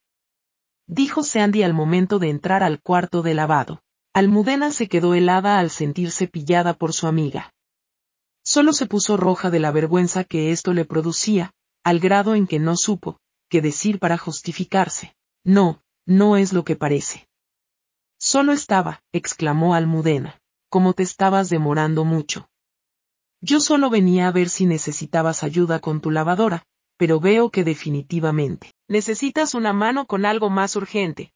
Dijo 0.85 1.23
Sandy 1.23 1.63
al 1.63 1.73
momento 1.73 2.19
de 2.19 2.29
entrar 2.29 2.61
al 2.61 2.83
cuarto 2.83 3.23
de 3.23 3.33
lavado. 3.33 3.81
Almudena 4.13 4.71
se 4.71 4.87
quedó 4.87 5.15
helada 5.15 5.57
al 5.57 5.71
sentirse 5.71 6.27
pillada 6.27 6.75
por 6.75 6.93
su 6.93 7.07
amiga. 7.07 7.51
Solo 8.45 8.73
se 8.73 8.85
puso 8.85 9.17
roja 9.17 9.49
de 9.49 9.59
la 9.59 9.71
vergüenza 9.71 10.23
que 10.23 10.51
esto 10.51 10.75
le 10.75 10.85
producía, 10.85 11.55
al 11.83 11.99
grado 11.99 12.35
en 12.35 12.45
que 12.45 12.59
no 12.59 12.77
supo, 12.77 13.17
qué 13.49 13.59
decir 13.59 13.97
para 13.97 14.19
justificarse. 14.19 15.15
No, 15.43 15.81
no 16.05 16.37
es 16.37 16.53
lo 16.53 16.63
que 16.63 16.75
parece. 16.75 17.27
Solo 18.31 18.53
estaba, 18.53 19.01
exclamó 19.11 19.73
Almudena, 19.73 20.39
como 20.69 20.93
te 20.93 21.01
estabas 21.01 21.49
demorando 21.49 22.05
mucho. 22.05 22.47
Yo 23.41 23.59
solo 23.59 23.89
venía 23.89 24.27
a 24.27 24.31
ver 24.31 24.49
si 24.49 24.67
necesitabas 24.67 25.41
ayuda 25.41 25.79
con 25.79 25.99
tu 25.99 26.11
lavadora, 26.11 26.63
pero 26.95 27.19
veo 27.19 27.49
que 27.49 27.63
definitivamente 27.63 28.71
necesitas 28.87 29.55
una 29.55 29.73
mano 29.73 30.05
con 30.05 30.27
algo 30.27 30.51
más 30.51 30.75
urgente. 30.75 31.33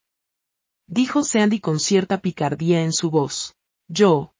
Dijo 0.86 1.24
Sandy 1.24 1.60
con 1.60 1.80
cierta 1.80 2.22
picardía 2.22 2.84
en 2.84 2.94
su 2.94 3.10
voz. 3.10 3.56
Yo. 3.88 4.36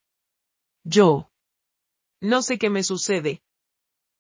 Yo. 0.84 1.32
No 2.22 2.44
sé 2.44 2.60
qué 2.60 2.70
me 2.70 2.84
sucede. 2.84 3.42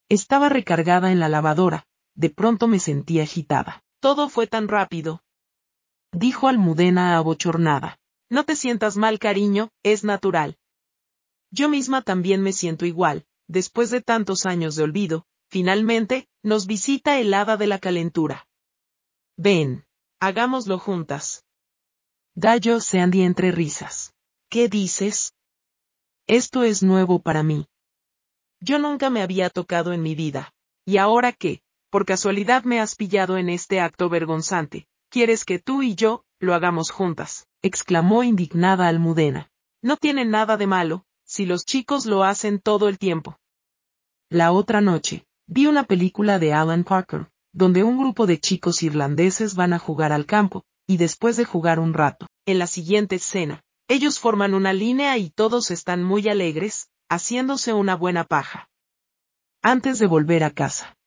Estaba 0.10 0.50
recargada 0.50 1.12
en 1.12 1.20
la 1.20 1.30
lavadora, 1.30 1.86
de 2.16 2.32
pronto 2.32 2.68
me 2.68 2.80
sentí 2.80 3.20
agitada. 3.20 3.84
Todo 4.00 4.28
fue 4.28 4.48
tan 4.48 4.68
rápido. 4.68 5.22
Dijo 6.12 6.48
Almudena 6.48 7.16
abochornada. 7.16 8.00
No 8.34 8.46
te 8.46 8.56
sientas 8.56 8.98
mal, 8.98 9.20
cariño, 9.20 9.70
es 9.84 10.04
natural. 10.04 10.58
Yo 11.52 11.70
misma 11.70 12.02
también 12.02 12.42
me 12.42 12.52
siento 12.52 12.88
igual, 12.88 13.28
después 13.48 13.92
de 13.92 14.02
tantos 14.02 14.48
años 14.48 14.76
de 14.76 14.82
olvido, 14.82 15.28
finalmente, 15.52 16.28
nos 16.42 16.66
visita 16.66 17.20
el 17.20 17.32
hada 17.36 17.58
de 17.58 17.68
la 17.68 17.78
calentura. 17.78 18.48
Ven, 19.38 19.86
hagámoslo 20.20 20.80
juntas. 20.80 21.46
Gallo 22.34 22.80
se 22.80 23.00
andí 23.00 23.22
entre 23.22 23.52
risas. 23.52 24.16
¿Qué 24.50 24.68
dices? 24.68 25.36
Esto 26.26 26.64
es 26.64 26.82
nuevo 26.82 27.22
para 27.22 27.44
mí. 27.44 27.68
Yo 28.60 28.80
nunca 28.80 29.12
me 29.12 29.22
había 29.22 29.52
tocado 29.52 29.94
en 29.94 30.02
mi 30.02 30.16
vida. 30.16 30.56
¿Y 30.86 30.98
ahora 30.98 31.34
qué? 31.34 31.62
Por 31.92 32.08
casualidad 32.08 32.64
me 32.64 32.80
has 32.80 32.96
pillado 32.96 33.38
en 33.38 33.50
este 33.50 33.80
acto 33.80 34.10
vergonzante. 34.10 34.88
¿Quieres 35.10 35.46
que 35.46 35.60
tú 35.60 35.84
y 35.84 35.94
yo, 35.94 36.26
lo 36.44 36.54
hagamos 36.54 36.92
juntas? 36.92 37.48
exclamó 37.62 38.24
indignada 38.24 38.88
Almudena. 38.88 39.50
No 39.82 39.98
tiene 39.98 40.26
nada 40.26 40.58
de 40.58 40.68
malo, 40.68 41.06
si 41.26 41.46
los 41.46 41.66
chicos 41.66 42.06
lo 42.06 42.24
hacen 42.24 42.60
todo 42.60 42.90
el 42.90 43.00
tiempo. 43.00 43.40
La 44.30 44.52
otra 44.52 44.82
noche, 44.82 45.26
vi 45.48 45.68
una 45.68 45.84
película 45.84 46.40
de 46.40 46.54
Alan 46.54 46.84
Parker, 46.84 47.30
donde 47.54 47.84
un 47.84 47.98
grupo 47.98 48.26
de 48.26 48.40
chicos 48.40 48.84
irlandeses 48.84 49.56
van 49.56 49.74
a 49.74 49.80
jugar 49.80 50.12
al 50.12 50.26
campo, 50.26 50.64
y 50.86 50.98
después 50.98 51.38
de 51.38 51.46
jugar 51.46 51.80
un 51.80 51.94
rato, 51.94 52.28
en 52.46 52.60
la 52.60 52.68
siguiente 52.68 53.16
escena, 53.16 53.64
ellos 53.88 54.20
forman 54.20 54.54
una 54.54 54.74
línea 54.74 55.18
y 55.18 55.30
todos 55.30 55.72
están 55.72 56.04
muy 56.04 56.28
alegres, 56.28 56.90
haciéndose 57.10 57.74
una 57.74 57.96
buena 57.96 58.24
paja. 58.24 58.70
Antes 59.62 60.00
de 60.00 60.08
volver 60.08 60.44
a 60.44 60.52
casa. 60.52 60.98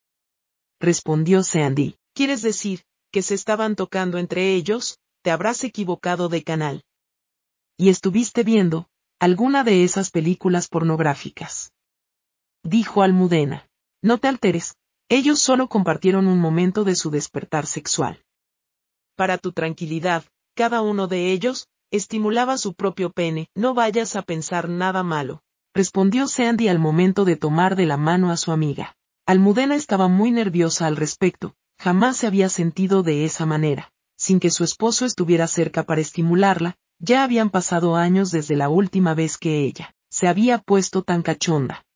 Respondió 0.81 1.42
Sandy. 1.42 1.96
¿Quieres 2.14 2.42
decir, 2.42 2.85
que 3.11 3.22
se 3.22 3.35
estaban 3.35 3.77
tocando 3.77 4.18
entre 4.18 4.55
ellos? 4.55 4.99
Te 5.26 5.32
habrás 5.32 5.64
equivocado 5.64 6.28
de 6.28 6.44
canal. 6.44 6.84
Y 7.76 7.88
estuviste 7.88 8.44
viendo, 8.44 8.86
alguna 9.18 9.64
de 9.64 9.82
esas 9.82 10.12
películas 10.12 10.68
pornográficas. 10.68 11.72
Dijo 12.62 13.02
Almudena. 13.02 13.66
No 14.02 14.18
te 14.18 14.28
alteres, 14.28 14.76
ellos 15.08 15.40
solo 15.40 15.66
compartieron 15.66 16.28
un 16.28 16.38
momento 16.38 16.84
de 16.84 16.94
su 16.94 17.10
despertar 17.10 17.66
sexual. 17.66 18.22
Para 19.16 19.36
tu 19.36 19.50
tranquilidad, 19.50 20.22
cada 20.54 20.80
uno 20.80 21.08
de 21.08 21.32
ellos, 21.32 21.66
estimulaba 21.90 22.56
su 22.56 22.74
propio 22.74 23.10
pene, 23.10 23.48
no 23.56 23.74
vayas 23.74 24.14
a 24.14 24.22
pensar 24.22 24.68
nada 24.68 25.02
malo 25.02 25.42
respondió 25.74 26.28
Sandy 26.28 26.68
al 26.68 26.78
momento 26.78 27.24
de 27.24 27.34
tomar 27.34 27.74
de 27.74 27.86
la 27.86 27.96
mano 27.96 28.30
a 28.30 28.36
su 28.36 28.52
amiga. 28.52 28.94
Almudena 29.26 29.74
estaba 29.74 30.06
muy 30.06 30.30
nerviosa 30.30 30.86
al 30.86 30.94
respecto, 30.94 31.56
jamás 31.80 32.16
se 32.16 32.28
había 32.28 32.48
sentido 32.48 33.02
de 33.02 33.24
esa 33.24 33.44
manera. 33.44 33.90
Sin 34.26 34.40
que 34.40 34.50
su 34.50 34.64
esposo 34.64 35.06
estuviera 35.06 35.46
cerca 35.46 35.84
para 35.84 36.00
estimularla, 36.00 36.74
ya 36.98 37.22
habían 37.22 37.48
pasado 37.48 37.94
años 37.94 38.32
desde 38.32 38.56
la 38.56 38.68
última 38.68 39.14
vez 39.14 39.38
que 39.38 39.62
ella 39.62 39.94
se 40.10 40.26
había 40.26 40.58
puesto 40.58 41.04
tan 41.04 41.22
cachonda. 41.22 41.86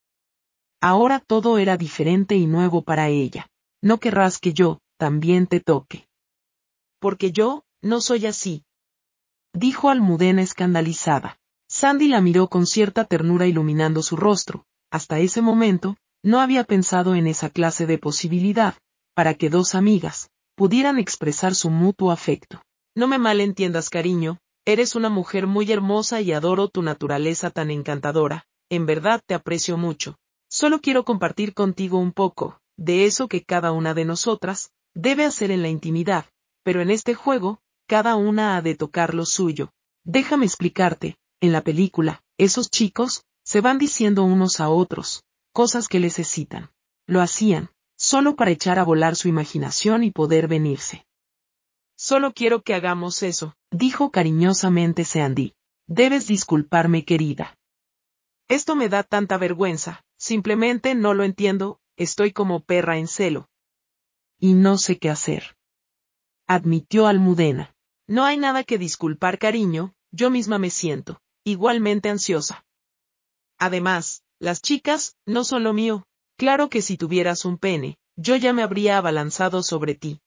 Ahora 0.81 1.19
todo 1.19 1.59
era 1.59 1.77
diferente 1.77 2.37
y 2.37 2.47
nuevo 2.47 2.83
para 2.83 3.09
ella. 3.09 3.49
No 3.83 3.99
querrás 3.99 4.39
que 4.39 4.53
yo, 4.53 4.79
también 4.97 5.49
te 5.49 5.59
toque. 5.59 6.07
Porque 7.01 7.33
yo, 7.33 7.65
no 7.83 8.01
soy 8.01 8.27
así. 8.27 8.63
Dijo 9.53 9.91
Almudena 9.91 10.41
escandalizada. 10.41 11.37
Sandy 11.69 12.07
la 12.07 12.21
miró 12.21 12.47
con 12.47 12.65
cierta 12.65 13.07
ternura 13.07 13.49
iluminando 13.49 14.05
su 14.05 14.15
rostro. 14.15 14.67
Hasta 14.93 15.19
ese 15.19 15.43
momento, 15.43 15.97
no 16.23 16.39
había 16.39 16.63
pensado 16.63 17.17
en 17.17 17.27
esa 17.27 17.51
clase 17.51 17.89
de 17.89 17.99
posibilidad, 17.99 18.77
para 19.15 19.35
que 19.35 19.51
dos 19.51 19.75
amigas, 19.75 20.31
pudieran 20.61 20.99
expresar 20.99 21.55
su 21.55 21.71
mutuo 21.71 22.11
afecto. 22.11 22.61
No 22.95 23.09
me 23.09 23.17
malentiendas, 23.17 23.89
cariño, 23.89 24.37
eres 24.67 24.95
una 24.95 25.09
mujer 25.09 25.47
muy 25.47 25.73
hermosa 25.73 26.21
y 26.21 26.33
adoro 26.33 26.69
tu 26.69 26.83
naturaleza 26.83 27.49
tan 27.49 27.71
encantadora, 27.71 28.45
en 28.69 28.85
verdad 28.85 29.23
te 29.25 29.33
aprecio 29.33 29.79
mucho. 29.79 30.19
Solo 30.51 30.83
quiero 30.83 31.07
compartir 31.07 31.55
contigo 31.55 31.97
un 31.97 32.13
poco, 32.13 32.61
de 32.77 33.07
eso 33.07 33.27
que 33.27 33.43
cada 33.43 33.73
una 33.73 33.95
de 33.95 34.05
nosotras, 34.05 34.71
debe 34.93 35.25
hacer 35.25 35.51
en 35.51 35.63
la 35.63 35.71
intimidad, 35.71 36.27
pero 36.63 36.83
en 36.83 36.91
este 36.91 37.15
juego, 37.15 37.63
cada 37.87 38.17
una 38.17 38.59
ha 38.59 38.61
de 38.61 38.75
tocar 38.75 39.15
lo 39.15 39.25
suyo. 39.25 39.73
Déjame 40.05 40.45
explicarte, 40.45 41.17
en 41.41 41.53
la 41.53 41.63
película, 41.63 42.23
esos 42.37 42.69
chicos, 42.69 43.25
se 43.47 43.63
van 43.63 43.79
diciendo 43.79 44.25
unos 44.25 44.61
a 44.61 44.69
otros, 44.69 45.25
cosas 45.55 45.89
que 45.89 46.01
les 46.01 46.19
excitan. 46.19 46.69
Lo 47.07 47.23
hacían, 47.23 47.71
solo 48.01 48.35
para 48.35 48.51
echar 48.51 48.79
a 48.79 48.85
volar 48.85 49.15
su 49.15 49.29
imaginación 49.29 50.05
y 50.05 50.11
poder 50.11 50.49
venirse. 50.49 51.07
Solo 51.97 52.33
quiero 52.33 52.63
que 52.63 52.73
hagamos 52.73 53.23
eso, 53.23 53.55
dijo 53.71 54.11
cariñosamente 54.11 55.05
Sandy. 55.05 55.55
Debes 55.87 56.27
disculparme, 56.27 57.05
querida. 57.05 57.59
Esto 58.49 58.75
me 58.75 58.89
da 58.89 59.03
tanta 59.03 59.37
vergüenza, 59.37 60.03
simplemente 60.17 60.95
no 60.95 61.13
lo 61.13 61.25
entiendo, 61.25 61.79
estoy 61.97 62.33
como 62.33 62.61
perra 62.61 62.97
en 62.97 63.07
celo. 63.07 63.51
Y 64.39 64.55
no 64.55 64.79
sé 64.79 64.99
qué 64.99 65.11
hacer. 65.11 65.59
Admitió 66.47 67.07
Almudena. 67.07 67.75
No 68.07 68.25
hay 68.25 68.39
nada 68.39 68.65
que 68.65 68.79
disculpar, 68.79 69.39
cariño, 69.39 69.95
yo 70.11 70.31
misma 70.31 70.59
me 70.59 70.71
siento, 70.71 71.21
igualmente 71.45 72.09
ansiosa. 72.09 72.65
Además, 73.59 74.25
las 74.39 74.63
chicas, 74.63 75.19
no 75.27 75.45
son 75.45 75.65
lo 75.65 75.75
mío. 75.75 76.07
Claro 76.41 76.71
que 76.71 76.81
si 76.81 76.97
tuvieras 76.97 77.45
un 77.45 77.59
pene, 77.59 77.99
yo 78.17 78.35
ya 78.35 78.55
me 78.55 78.63
habría 78.63 78.97
abalanzado 78.97 79.63
sobre 79.63 79.95
ti. 79.95 80.23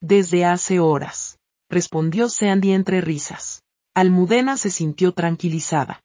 Desde 0.00 0.44
hace 0.44 0.80
horas, 0.80 1.38
respondió 1.68 2.28
Sandy 2.28 2.72
entre 2.72 3.00
risas. 3.00 3.62
Almudena 3.94 4.56
se 4.56 4.70
sintió 4.70 5.12
tranquilizada. 5.12 6.02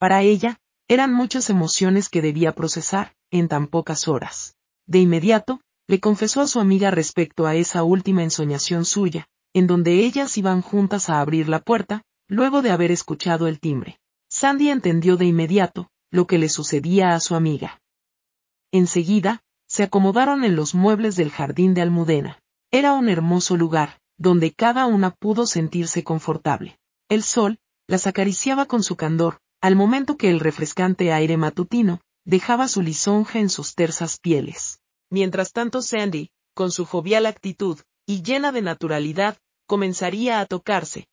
Para 0.00 0.22
ella, 0.22 0.58
eran 0.88 1.14
muchas 1.14 1.48
emociones 1.48 2.08
que 2.08 2.22
debía 2.22 2.56
procesar, 2.56 3.14
en 3.30 3.46
tan 3.46 3.68
pocas 3.68 4.08
horas. 4.08 4.56
De 4.84 4.98
inmediato, 4.98 5.60
le 5.86 6.00
confesó 6.00 6.40
a 6.40 6.48
su 6.48 6.58
amiga 6.58 6.90
respecto 6.90 7.46
a 7.46 7.54
esa 7.54 7.84
última 7.84 8.24
ensoñación 8.24 8.84
suya, 8.84 9.28
en 9.52 9.68
donde 9.68 10.04
ellas 10.04 10.36
iban 10.36 10.60
juntas 10.60 11.08
a 11.08 11.20
abrir 11.20 11.48
la 11.48 11.60
puerta, 11.60 12.02
luego 12.26 12.62
de 12.62 12.72
haber 12.72 12.90
escuchado 12.90 13.46
el 13.46 13.60
timbre. 13.60 14.00
Sandy 14.28 14.70
entendió 14.70 15.16
de 15.16 15.26
inmediato, 15.26 15.88
lo 16.10 16.26
que 16.26 16.38
le 16.38 16.48
sucedía 16.48 17.14
a 17.14 17.20
su 17.20 17.36
amiga. 17.36 17.80
Enseguida, 18.74 19.40
se 19.68 19.84
acomodaron 19.84 20.42
en 20.42 20.56
los 20.56 20.74
muebles 20.74 21.14
del 21.14 21.30
jardín 21.30 21.74
de 21.74 21.80
Almudena. 21.80 22.40
Era 22.72 22.94
un 22.94 23.08
hermoso 23.08 23.56
lugar, 23.56 24.00
donde 24.18 24.50
cada 24.52 24.86
una 24.86 25.12
pudo 25.12 25.46
sentirse 25.46 26.02
confortable. 26.02 26.76
El 27.08 27.22
sol, 27.22 27.60
las 27.86 28.08
acariciaba 28.08 28.66
con 28.66 28.82
su 28.82 28.96
candor, 28.96 29.38
al 29.60 29.76
momento 29.76 30.16
que 30.16 30.28
el 30.28 30.40
refrescante 30.40 31.12
aire 31.12 31.36
matutino, 31.36 32.00
dejaba 32.24 32.66
su 32.66 32.82
lisonja 32.82 33.38
en 33.38 33.48
sus 33.48 33.76
tersas 33.76 34.18
pieles. 34.18 34.80
Mientras 35.08 35.52
tanto 35.52 35.80
Sandy, 35.80 36.32
con 36.52 36.72
su 36.72 36.84
jovial 36.84 37.26
actitud, 37.26 37.78
y 38.06 38.22
llena 38.22 38.50
de 38.50 38.62
naturalidad, 38.62 39.38
comenzaría 39.68 40.40
a 40.40 40.46
tocarse, 40.46 41.06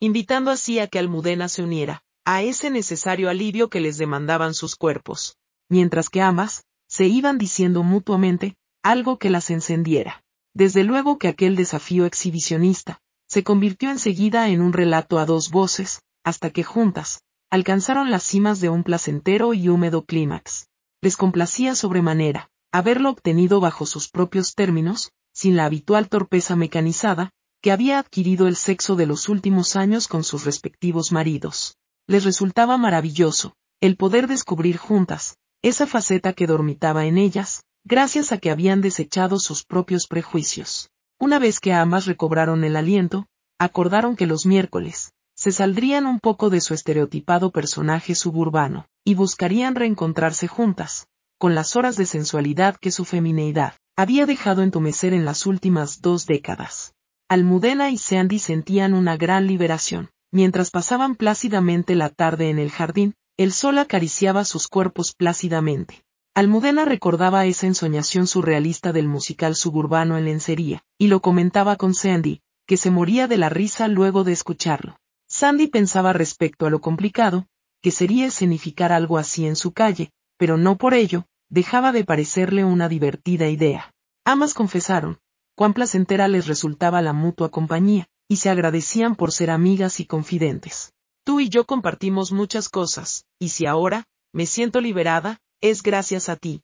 invitando 0.00 0.50
así 0.50 0.78
a 0.78 0.86
que 0.86 0.98
Almudena 0.98 1.50
se 1.50 1.62
uniera, 1.62 2.02
a 2.24 2.40
ese 2.40 2.70
necesario 2.70 3.28
alivio 3.28 3.68
que 3.68 3.80
les 3.82 3.98
demandaban 3.98 4.54
sus 4.54 4.74
cuerpos, 4.74 5.36
mientras 5.72 6.10
que 6.10 6.20
ambas, 6.20 6.64
se 6.86 7.06
iban 7.06 7.38
diciendo 7.38 7.82
mutuamente, 7.82 8.56
algo 8.82 9.18
que 9.18 9.30
las 9.30 9.48
encendiera. 9.48 10.22
Desde 10.54 10.84
luego 10.84 11.18
que 11.18 11.28
aquel 11.28 11.56
desafío 11.56 12.04
exhibicionista, 12.04 13.00
se 13.26 13.42
convirtió 13.42 13.90
enseguida 13.90 14.50
en 14.50 14.60
un 14.60 14.74
relato 14.74 15.18
a 15.18 15.24
dos 15.24 15.50
voces, 15.50 16.02
hasta 16.24 16.50
que 16.50 16.62
juntas, 16.62 17.22
alcanzaron 17.50 18.10
las 18.10 18.22
cimas 18.22 18.60
de 18.60 18.68
un 18.68 18.84
placentero 18.84 19.54
y 19.54 19.70
húmedo 19.70 20.04
clímax. 20.04 20.68
Les 21.00 21.16
complacía 21.16 21.74
sobremanera, 21.74 22.50
haberlo 22.70 23.08
obtenido 23.08 23.58
bajo 23.58 23.86
sus 23.86 24.10
propios 24.10 24.54
términos, 24.54 25.10
sin 25.32 25.56
la 25.56 25.64
habitual 25.64 26.10
torpeza 26.10 26.54
mecanizada, 26.54 27.30
que 27.62 27.72
había 27.72 27.98
adquirido 27.98 28.46
el 28.46 28.56
sexo 28.56 28.94
de 28.94 29.06
los 29.06 29.30
últimos 29.30 29.74
años 29.74 30.06
con 30.06 30.22
sus 30.22 30.44
respectivos 30.44 31.12
maridos. 31.12 31.78
Les 32.06 32.24
resultaba 32.24 32.76
maravilloso, 32.76 33.54
el 33.80 33.96
poder 33.96 34.26
descubrir 34.28 34.76
juntas, 34.76 35.38
esa 35.62 35.86
faceta 35.86 36.32
que 36.32 36.46
dormitaba 36.46 37.06
en 37.06 37.18
ellas, 37.18 37.62
gracias 37.84 38.32
a 38.32 38.38
que 38.38 38.50
habían 38.50 38.80
desechado 38.80 39.38
sus 39.38 39.64
propios 39.64 40.08
prejuicios. 40.08 40.90
Una 41.20 41.38
vez 41.38 41.60
que 41.60 41.72
ambas 41.72 42.06
recobraron 42.06 42.64
el 42.64 42.76
aliento, 42.76 43.26
acordaron 43.58 44.16
que 44.16 44.26
los 44.26 44.44
miércoles, 44.44 45.12
se 45.36 45.52
saldrían 45.52 46.06
un 46.06 46.18
poco 46.18 46.50
de 46.50 46.60
su 46.60 46.74
estereotipado 46.74 47.52
personaje 47.52 48.16
suburbano, 48.16 48.86
y 49.04 49.14
buscarían 49.14 49.76
reencontrarse 49.76 50.48
juntas, 50.48 51.06
con 51.38 51.54
las 51.54 51.76
horas 51.76 51.96
de 51.96 52.06
sensualidad 52.06 52.76
que 52.76 52.90
su 52.90 53.04
femineidad 53.04 53.74
había 53.96 54.26
dejado 54.26 54.62
entumecer 54.62 55.14
en 55.14 55.24
las 55.24 55.46
últimas 55.46 56.00
dos 56.00 56.26
décadas. 56.26 56.94
Almudena 57.28 57.90
y 57.90 57.98
Sandy 57.98 58.38
sentían 58.38 58.94
una 58.94 59.16
gran 59.16 59.46
liberación. 59.46 60.10
Mientras 60.32 60.70
pasaban 60.70 61.14
plácidamente 61.14 61.94
la 61.94 62.08
tarde 62.08 62.50
en 62.50 62.58
el 62.58 62.70
jardín, 62.70 63.14
el 63.42 63.52
sol 63.52 63.78
acariciaba 63.78 64.44
sus 64.44 64.68
cuerpos 64.68 65.14
plácidamente. 65.14 66.04
Almudena 66.34 66.84
recordaba 66.84 67.44
esa 67.44 67.66
ensoñación 67.66 68.26
surrealista 68.26 68.92
del 68.92 69.08
musical 69.08 69.56
suburbano 69.56 70.16
en 70.16 70.26
lencería, 70.26 70.84
y 70.96 71.08
lo 71.08 71.20
comentaba 71.20 71.76
con 71.76 71.92
Sandy, 71.92 72.40
que 72.66 72.76
se 72.76 72.90
moría 72.90 73.26
de 73.26 73.36
la 73.36 73.48
risa 73.48 73.88
luego 73.88 74.22
de 74.22 74.32
escucharlo. 74.32 74.96
Sandy 75.28 75.66
pensaba 75.66 76.12
respecto 76.12 76.66
a 76.66 76.70
lo 76.70 76.80
complicado, 76.80 77.46
que 77.82 77.90
sería 77.90 78.26
escenificar 78.26 78.92
algo 78.92 79.18
así 79.18 79.44
en 79.44 79.56
su 79.56 79.72
calle, 79.72 80.12
pero 80.36 80.56
no 80.56 80.78
por 80.78 80.94
ello, 80.94 81.26
dejaba 81.50 81.90
de 81.90 82.04
parecerle 82.04 82.64
una 82.64 82.88
divertida 82.88 83.48
idea. 83.48 83.92
Ambas 84.24 84.54
confesaron, 84.54 85.18
cuán 85.56 85.74
placentera 85.74 86.28
les 86.28 86.46
resultaba 86.46 87.02
la 87.02 87.12
mutua 87.12 87.50
compañía, 87.50 88.06
y 88.28 88.36
se 88.36 88.50
agradecían 88.50 89.16
por 89.16 89.32
ser 89.32 89.50
amigas 89.50 89.98
y 90.00 90.06
confidentes. 90.06 90.92
Tú 91.24 91.40
y 91.40 91.48
yo 91.48 91.64
compartimos 91.66 92.32
muchas 92.32 92.68
cosas, 92.68 93.26
y 93.38 93.50
si 93.50 93.66
ahora, 93.66 94.06
me 94.32 94.46
siento 94.46 94.80
liberada, 94.80 95.40
es 95.60 95.82
gracias 95.82 96.28
a 96.28 96.36
ti. 96.36 96.62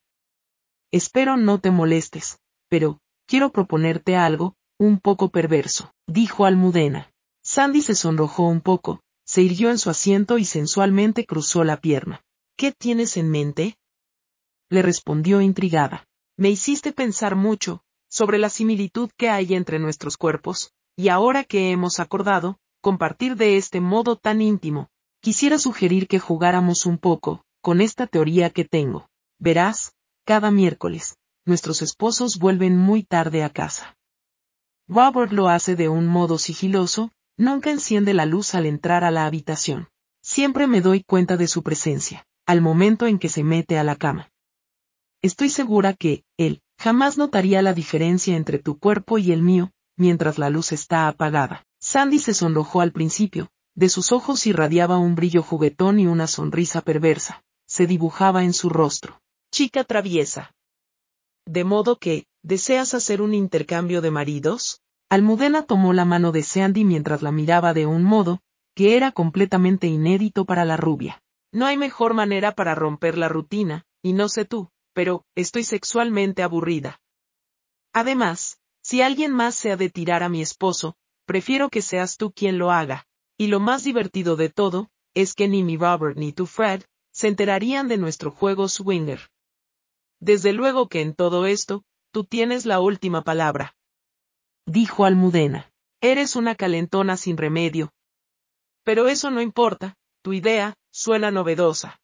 Espero 0.90 1.36
no 1.36 1.60
te 1.60 1.70
molestes, 1.70 2.40
pero, 2.68 2.98
quiero 3.26 3.52
proponerte 3.52 4.16
algo, 4.16 4.56
un 4.78 4.98
poco 4.98 5.28
perverso, 5.30 5.92
dijo 6.06 6.44
Almudena. 6.44 7.12
Sandy 7.44 7.82
se 7.82 7.94
sonrojó 7.94 8.48
un 8.48 8.60
poco, 8.60 9.00
se 9.24 9.42
irguió 9.42 9.70
en 9.70 9.78
su 9.78 9.90
asiento 9.90 10.38
y 10.38 10.44
sensualmente 10.44 11.24
cruzó 11.24 11.62
la 11.62 11.80
pierna. 11.80 12.24
¿Qué 12.56 12.72
tienes 12.72 13.16
en 13.16 13.30
mente? 13.30 13.78
Le 14.70 14.82
respondió 14.82 15.40
intrigada. 15.40 16.06
Me 16.36 16.50
hiciste 16.50 16.92
pensar 16.92 17.36
mucho, 17.36 17.82
sobre 18.08 18.38
la 18.38 18.48
similitud 18.48 19.10
que 19.16 19.28
hay 19.28 19.54
entre 19.54 19.78
nuestros 19.78 20.16
cuerpos, 20.16 20.72
y 20.96 21.08
ahora 21.08 21.44
que 21.44 21.70
hemos 21.70 22.00
acordado, 22.00 22.58
compartir 22.80 23.36
de 23.36 23.56
este 23.56 23.80
modo 23.80 24.16
tan 24.16 24.40
íntimo, 24.40 24.88
quisiera 25.20 25.58
sugerir 25.58 26.08
que 26.08 26.18
jugáramos 26.18 26.86
un 26.86 26.98
poco, 26.98 27.44
con 27.60 27.80
esta 27.80 28.06
teoría 28.06 28.50
que 28.50 28.64
tengo. 28.64 29.08
Verás, 29.38 29.94
cada 30.24 30.50
miércoles, 30.50 31.16
nuestros 31.44 31.82
esposos 31.82 32.38
vuelven 32.38 32.76
muy 32.76 33.02
tarde 33.02 33.42
a 33.42 33.50
casa. 33.50 33.96
Robert 34.88 35.32
lo 35.32 35.48
hace 35.48 35.76
de 35.76 35.88
un 35.88 36.06
modo 36.06 36.38
sigiloso, 36.38 37.12
nunca 37.36 37.70
enciende 37.70 38.14
la 38.14 38.26
luz 38.26 38.54
al 38.54 38.66
entrar 38.66 39.04
a 39.04 39.10
la 39.10 39.26
habitación. 39.26 39.88
Siempre 40.22 40.66
me 40.66 40.80
doy 40.80 41.02
cuenta 41.02 41.36
de 41.36 41.46
su 41.46 41.62
presencia, 41.62 42.26
al 42.46 42.60
momento 42.60 43.06
en 43.06 43.18
que 43.18 43.28
se 43.28 43.44
mete 43.44 43.78
a 43.78 43.84
la 43.84 43.96
cama. 43.96 44.30
Estoy 45.22 45.48
segura 45.50 45.94
que, 45.94 46.24
él, 46.36 46.62
jamás 46.78 47.18
notaría 47.18 47.60
la 47.60 47.74
diferencia 47.74 48.36
entre 48.36 48.58
tu 48.58 48.78
cuerpo 48.78 49.18
y 49.18 49.32
el 49.32 49.42
mío, 49.42 49.72
mientras 49.96 50.38
la 50.38 50.48
luz 50.48 50.72
está 50.72 51.08
apagada. 51.08 51.66
Sandy 51.90 52.18
se 52.18 52.34
sonrojó 52.34 52.82
al 52.82 52.92
principio, 52.92 53.48
de 53.74 53.88
sus 53.88 54.12
ojos 54.12 54.46
irradiaba 54.46 54.98
un 54.98 55.14
brillo 55.14 55.42
juguetón 55.42 55.98
y 55.98 56.06
una 56.06 56.26
sonrisa 56.26 56.82
perversa, 56.82 57.42
se 57.66 57.86
dibujaba 57.86 58.44
en 58.44 58.52
su 58.52 58.68
rostro. 58.68 59.22
Chica 59.50 59.84
traviesa. 59.84 60.54
De 61.46 61.64
modo 61.64 61.96
que, 61.96 62.26
¿deseas 62.42 62.92
hacer 62.92 63.22
un 63.22 63.32
intercambio 63.32 64.02
de 64.02 64.10
maridos? 64.10 64.82
Almudena 65.08 65.62
tomó 65.62 65.94
la 65.94 66.04
mano 66.04 66.30
de 66.30 66.42
Sandy 66.42 66.84
mientras 66.84 67.22
la 67.22 67.32
miraba 67.32 67.72
de 67.72 67.86
un 67.86 68.04
modo, 68.04 68.42
que 68.74 68.94
era 68.94 69.10
completamente 69.10 69.86
inédito 69.86 70.44
para 70.44 70.66
la 70.66 70.76
rubia. 70.76 71.22
No 71.52 71.64
hay 71.64 71.78
mejor 71.78 72.12
manera 72.12 72.52
para 72.52 72.74
romper 72.74 73.16
la 73.16 73.30
rutina, 73.30 73.86
y 74.02 74.12
no 74.12 74.28
sé 74.28 74.44
tú, 74.44 74.68
pero, 74.92 75.24
estoy 75.34 75.64
sexualmente 75.64 76.42
aburrida. 76.42 77.00
Además, 77.94 78.58
si 78.82 79.00
alguien 79.00 79.32
más 79.32 79.54
se 79.54 79.72
ha 79.72 79.78
de 79.78 79.88
tirar 79.88 80.22
a 80.22 80.28
mi 80.28 80.42
esposo, 80.42 80.94
prefiero 81.28 81.68
que 81.68 81.82
seas 81.82 82.16
tú 82.16 82.32
quien 82.32 82.56
lo 82.56 82.72
haga. 82.72 83.06
Y 83.36 83.48
lo 83.48 83.60
más 83.60 83.84
divertido 83.84 84.34
de 84.34 84.48
todo, 84.48 84.88
es 85.14 85.34
que 85.34 85.46
ni 85.46 85.62
mi 85.62 85.76
Robert 85.76 86.16
ni 86.16 86.32
tu 86.32 86.46
Fred, 86.46 86.82
se 87.12 87.28
enterarían 87.28 87.86
de 87.86 87.98
nuestro 87.98 88.30
juego 88.30 88.66
swinger. 88.66 89.20
Desde 90.20 90.54
luego 90.54 90.88
que 90.88 91.02
en 91.02 91.14
todo 91.14 91.44
esto, 91.44 91.84
tú 92.12 92.24
tienes 92.24 92.64
la 92.64 92.80
última 92.80 93.22
palabra. 93.22 93.76
Dijo 94.66 95.04
Almudena. 95.04 95.70
Eres 96.00 96.34
una 96.34 96.54
calentona 96.54 97.16
sin 97.16 97.36
remedio. 97.36 97.92
Pero 98.82 99.08
eso 99.08 99.30
no 99.30 99.42
importa, 99.42 99.96
tu 100.22 100.32
idea, 100.32 100.76
suena 100.90 101.30
novedosa. 101.30 102.00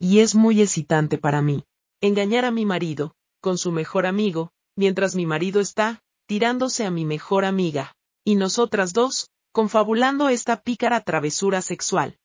Y 0.00 0.20
es 0.20 0.34
muy 0.34 0.60
excitante 0.60 1.18
para 1.18 1.40
mí. 1.40 1.64
Engañar 2.00 2.44
a 2.44 2.50
mi 2.50 2.64
marido, 2.64 3.14
con 3.40 3.58
su 3.58 3.70
mejor 3.70 4.06
amigo, 4.06 4.50
mientras 4.74 5.14
mi 5.14 5.24
marido 5.24 5.60
está, 5.60 6.02
tirándose 6.26 6.84
a 6.84 6.90
mi 6.90 7.04
mejor 7.04 7.44
amiga, 7.44 7.93
y 8.24 8.36
nosotras 8.36 8.92
dos, 8.92 9.30
confabulando 9.52 10.28
esta 10.28 10.60
pícara 10.60 11.00
travesura 11.00 11.62
sexual. 11.62 12.18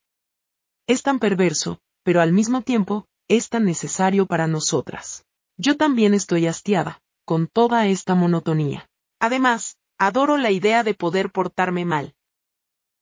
Es 0.88 1.04
tan 1.04 1.20
perverso, 1.20 1.80
pero 2.04 2.22
al 2.22 2.34
mismo 2.34 2.62
tiempo, 2.62 3.08
es 3.28 3.50
tan 3.50 3.66
necesario 3.66 4.26
para 4.26 4.48
nosotras. 4.48 5.26
Yo 5.58 5.78
también 5.78 6.14
estoy 6.14 6.48
hastiada, 6.48 7.02
con 7.26 7.48
toda 7.48 7.86
esta 7.88 8.16
monotonía. 8.16 8.88
Además, 9.20 9.78
Adoro 10.02 10.38
la 10.38 10.50
idea 10.50 10.84
de 10.84 10.94
poder 10.94 11.30
portarme 11.30 11.84
mal. 11.84 12.16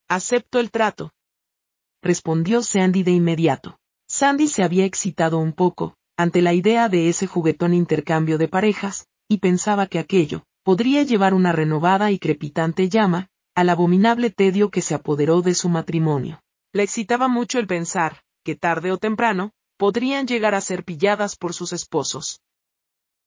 Acepto 0.09 0.59
el 0.59 0.71
trato. 0.71 1.13
Respondió 2.01 2.63
Sandy 2.63 3.03
de 3.03 3.11
inmediato. 3.11 3.77
Sandy 4.07 4.47
se 4.47 4.63
había 4.63 4.85
excitado 4.85 5.37
un 5.37 5.53
poco, 5.53 5.95
ante 6.17 6.41
la 6.41 6.55
idea 6.55 6.89
de 6.89 7.07
ese 7.07 7.27
juguetón 7.27 7.75
intercambio 7.75 8.39
de 8.39 8.47
parejas, 8.47 9.05
y 9.27 9.37
pensaba 9.37 9.85
que 9.85 9.99
aquello, 9.99 10.43
podría 10.67 11.03
llevar 11.03 11.33
una 11.33 11.53
renovada 11.53 12.11
y 12.11 12.19
crepitante 12.19 12.89
llama, 12.89 13.29
al 13.55 13.69
abominable 13.69 14.31
tedio 14.31 14.69
que 14.69 14.81
se 14.81 14.95
apoderó 14.95 15.41
de 15.41 15.55
su 15.55 15.69
matrimonio. 15.69 16.41
Le 16.73 16.83
excitaba 16.83 17.29
mucho 17.29 17.57
el 17.59 17.67
pensar, 17.67 18.21
que 18.43 18.57
tarde 18.57 18.91
o 18.91 18.97
temprano, 18.97 19.53
podrían 19.77 20.27
llegar 20.27 20.55
a 20.55 20.59
ser 20.59 20.83
pilladas 20.83 21.37
por 21.37 21.53
sus 21.53 21.71
esposos. 21.71 22.41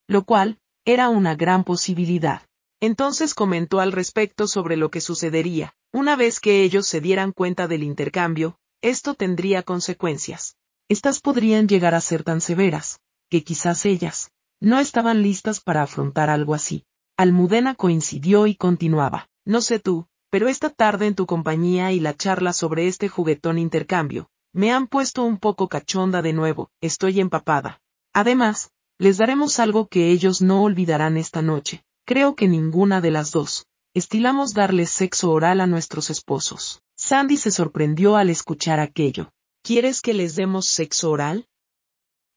Lo 0.06 0.24
cual, 0.24 0.58
era 0.84 1.08
una 1.08 1.34
gran 1.34 1.64
posibilidad. 1.64 2.42
Entonces 2.78 3.32
comentó 3.32 3.80
al 3.80 3.92
respecto 3.92 4.46
sobre 4.46 4.76
lo 4.76 4.90
que 4.90 5.00
sucedería, 5.00 5.72
una 5.94 6.16
vez 6.16 6.40
que 6.40 6.62
ellos 6.62 6.86
se 6.86 7.00
dieran 7.00 7.32
cuenta 7.32 7.68
del 7.68 7.84
intercambio, 7.84 8.58
esto 8.82 9.14
tendría 9.14 9.62
consecuencias. 9.62 10.56
Estas 10.90 11.20
podrían 11.20 11.68
llegar 11.68 11.94
a 11.94 12.02
ser 12.02 12.22
tan 12.22 12.42
severas, 12.42 13.00
que 13.30 13.44
quizás 13.44 13.86
ellas, 13.86 14.30
no 14.60 14.78
estaban 14.78 15.22
listas 15.22 15.60
para 15.60 15.80
afrontar 15.80 16.28
algo 16.28 16.52
así. 16.52 16.84
Almudena 17.20 17.74
coincidió 17.74 18.46
y 18.46 18.54
continuaba, 18.54 19.28
no 19.44 19.60
sé 19.60 19.78
tú, 19.78 20.06
pero 20.30 20.48
esta 20.48 20.70
tarde 20.70 21.06
en 21.06 21.14
tu 21.14 21.26
compañía 21.26 21.92
y 21.92 22.00
la 22.00 22.16
charla 22.16 22.54
sobre 22.54 22.86
este 22.86 23.10
juguetón 23.10 23.58
intercambio, 23.58 24.30
me 24.54 24.72
han 24.72 24.86
puesto 24.86 25.22
un 25.24 25.36
poco 25.36 25.68
cachonda 25.68 26.22
de 26.22 26.32
nuevo, 26.32 26.70
estoy 26.80 27.20
empapada. 27.20 27.82
Además, 28.14 28.70
les 28.96 29.18
daremos 29.18 29.60
algo 29.60 29.86
que 29.86 30.10
ellos 30.10 30.40
no 30.40 30.62
olvidarán 30.62 31.18
esta 31.18 31.42
noche, 31.42 31.84
creo 32.06 32.36
que 32.36 32.48
ninguna 32.48 33.02
de 33.02 33.10
las 33.10 33.32
dos. 33.32 33.66
Estilamos 33.92 34.54
darles 34.54 34.88
sexo 34.88 35.30
oral 35.30 35.60
a 35.60 35.66
nuestros 35.66 36.08
esposos. 36.08 36.80
Sandy 36.96 37.36
se 37.36 37.50
sorprendió 37.50 38.16
al 38.16 38.30
escuchar 38.30 38.80
aquello. 38.80 39.30
¿Quieres 39.62 40.00
que 40.00 40.14
les 40.14 40.36
demos 40.36 40.68
sexo 40.68 41.10
oral? 41.10 41.46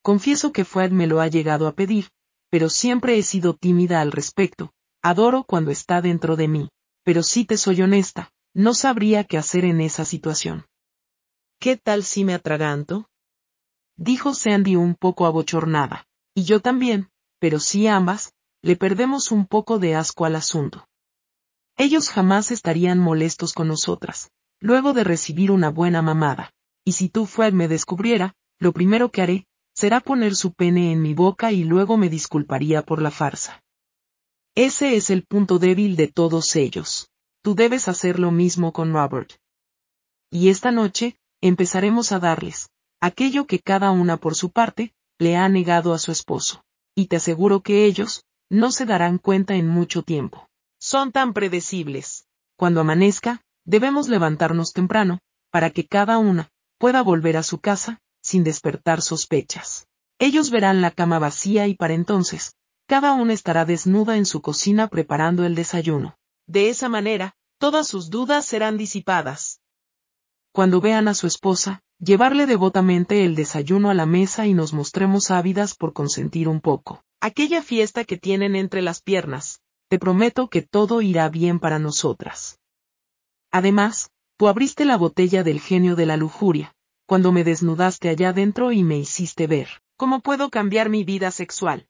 Confieso 0.02 0.52
que 0.52 0.66
Fred 0.66 0.92
me 0.92 1.08
lo 1.08 1.22
ha 1.22 1.30
llegado 1.30 1.68
a 1.68 1.72
pedir, 1.72 2.10
pero 2.54 2.70
siempre 2.70 3.18
he 3.18 3.24
sido 3.24 3.56
tímida 3.56 4.00
al 4.00 4.12
respecto, 4.12 4.74
adoro 5.02 5.44
cuando 5.44 5.72
está 5.72 6.04
dentro 6.04 6.36
de 6.36 6.48
mí, 6.48 6.70
pero 7.04 7.24
si 7.24 7.46
te 7.46 7.58
soy 7.58 7.82
honesta, 7.82 8.30
no 8.54 8.76
sabría 8.76 9.24
qué 9.24 9.40
hacer 9.40 9.66
en 9.66 9.82
esa 9.82 10.06
situación. 10.06 10.68
¿Qué 11.60 11.78
tal 11.78 12.04
si 12.04 12.24
me 12.24 12.36
atraganto? 12.36 13.10
Dijo 13.98 14.36
Sandy 14.36 14.76
un 14.76 14.94
poco 14.94 15.26
abochornada. 15.26 16.06
Y 16.36 16.44
yo 16.44 16.60
también, 16.60 17.10
pero 17.40 17.60
si 17.60 17.88
ambas, 17.88 18.36
le 18.62 18.76
perdemos 18.76 19.32
un 19.32 19.48
poco 19.48 19.80
de 19.80 19.96
asco 19.96 20.26
al 20.26 20.36
asunto. 20.36 20.88
Ellos 21.76 22.12
jamás 22.12 22.52
estarían 22.52 23.00
molestos 23.00 23.54
con 23.54 23.68
nosotras, 23.68 24.30
luego 24.60 24.94
de 24.94 25.04
recibir 25.04 25.50
una 25.50 25.72
buena 25.72 26.04
mamada. 26.04 26.52
Y 26.86 26.92
si 26.92 27.10
tú 27.10 27.26
Fred 27.26 27.54
me 27.54 27.68
descubriera, 27.68 28.36
lo 28.60 28.74
primero 28.74 29.10
que 29.10 29.24
haré, 29.24 29.48
será 29.84 30.00
poner 30.00 30.34
su 30.34 30.54
pene 30.54 30.94
en 30.94 31.02
mi 31.02 31.14
boca 31.14 31.52
y 31.52 31.66
luego 31.66 31.98
me 31.98 32.08
disculparía 32.08 32.84
por 32.84 33.02
la 33.02 33.12
farsa. 33.12 33.62
Ese 34.56 34.96
es 34.96 35.10
el 35.10 35.26
punto 35.26 35.60
débil 35.60 35.98
de 35.98 36.08
todos 36.08 36.56
ellos. 36.56 37.10
Tú 37.42 37.54
debes 37.54 37.90
hacer 37.90 38.18
lo 38.18 38.32
mismo 38.32 38.72
con 38.72 38.94
Robert. 38.94 39.34
Y 40.32 40.48
esta 40.48 40.72
noche, 40.72 41.18
empezaremos 41.42 42.14
a 42.14 42.20
darles, 42.20 42.70
aquello 43.02 43.46
que 43.46 43.60
cada 43.60 43.92
una 43.92 44.16
por 44.16 44.36
su 44.36 44.52
parte, 44.52 44.94
le 45.20 45.36
ha 45.36 45.50
negado 45.50 45.94
a 45.94 46.00
su 46.00 46.14
esposo. 46.14 46.64
Y 46.96 47.08
te 47.08 47.18
aseguro 47.18 47.60
que 47.60 47.84
ellos, 47.84 48.24
no 48.50 48.72
se 48.72 48.86
darán 48.86 49.18
cuenta 49.18 49.56
en 49.56 49.68
mucho 49.68 50.02
tiempo. 50.02 50.48
Son 50.80 51.12
tan 51.12 51.34
predecibles. 51.34 52.26
Cuando 52.56 52.80
amanezca, 52.80 53.42
debemos 53.66 54.08
levantarnos 54.08 54.72
temprano, 54.72 55.20
para 55.52 55.72
que 55.72 55.86
cada 55.86 56.20
una, 56.20 56.52
pueda 56.78 57.02
volver 57.02 57.36
a 57.36 57.44
su 57.44 57.60
casa, 57.60 58.00
sin 58.24 58.44
despertar 58.44 59.02
sospechas. 59.02 59.88
Ellos 60.18 60.50
verán 60.50 60.82
la 60.82 60.90
cama 60.90 61.20
vacía 61.20 61.68
y 61.68 61.76
para 61.76 61.94
entonces, 61.94 62.56
cada 62.88 63.14
una 63.14 63.34
estará 63.34 63.66
desnuda 63.66 64.18
en 64.18 64.26
su 64.26 64.42
cocina 64.42 64.88
preparando 64.88 65.46
el 65.46 65.54
desayuno. 65.54 66.18
De 66.48 66.70
esa 66.70 66.90
manera, 66.90 67.36
todas 67.60 67.88
sus 67.88 68.10
dudas 68.10 68.46
serán 68.46 68.78
disipadas 68.78 69.60
cuando 70.54 70.82
vean 70.82 71.08
a 71.08 71.16
su 71.16 71.26
esposa, 71.26 71.82
llevarle 71.98 72.46
devotamente 72.46 73.26
el 73.26 73.34
desayuno 73.34 73.90
a 73.90 73.96
la 73.96 74.06
mesa 74.06 74.46
y 74.46 74.54
nos 74.54 74.72
mostremos 74.72 75.32
ávidas 75.32 75.74
por 75.74 75.94
consentir 75.94 76.48
un 76.48 76.62
poco. 76.62 77.04
Aquella 77.20 77.64
fiesta 77.64 78.04
que 78.04 78.18
tienen 78.18 78.56
entre 78.56 78.84
las 78.84 79.02
piernas, 79.02 79.62
te 79.90 79.98
prometo 79.98 80.50
que 80.50 80.62
todo 80.62 81.02
irá 81.02 81.28
bien 81.30 81.60
para 81.60 81.80
nosotras. 81.80 82.60
Además, 83.50 84.12
tú 84.38 84.48
abriste 84.48 84.86
la 84.86 84.96
botella 84.96 85.44
del 85.44 85.60
genio 85.60 85.96
de 85.96 86.06
la 86.06 86.18
lujuria, 86.18 86.76
cuando 87.06 87.32
me 87.32 87.44
desnudaste 87.44 88.10
allá 88.10 88.34
dentro 88.34 88.72
y 88.72 88.84
me 88.84 88.98
hiciste 88.98 89.48
ver, 89.48 89.68
¿cómo 89.98 90.22
puedo 90.22 90.50
cambiar 90.50 90.90
mi 90.90 91.04
vida 91.04 91.32
sexual? 91.32 91.88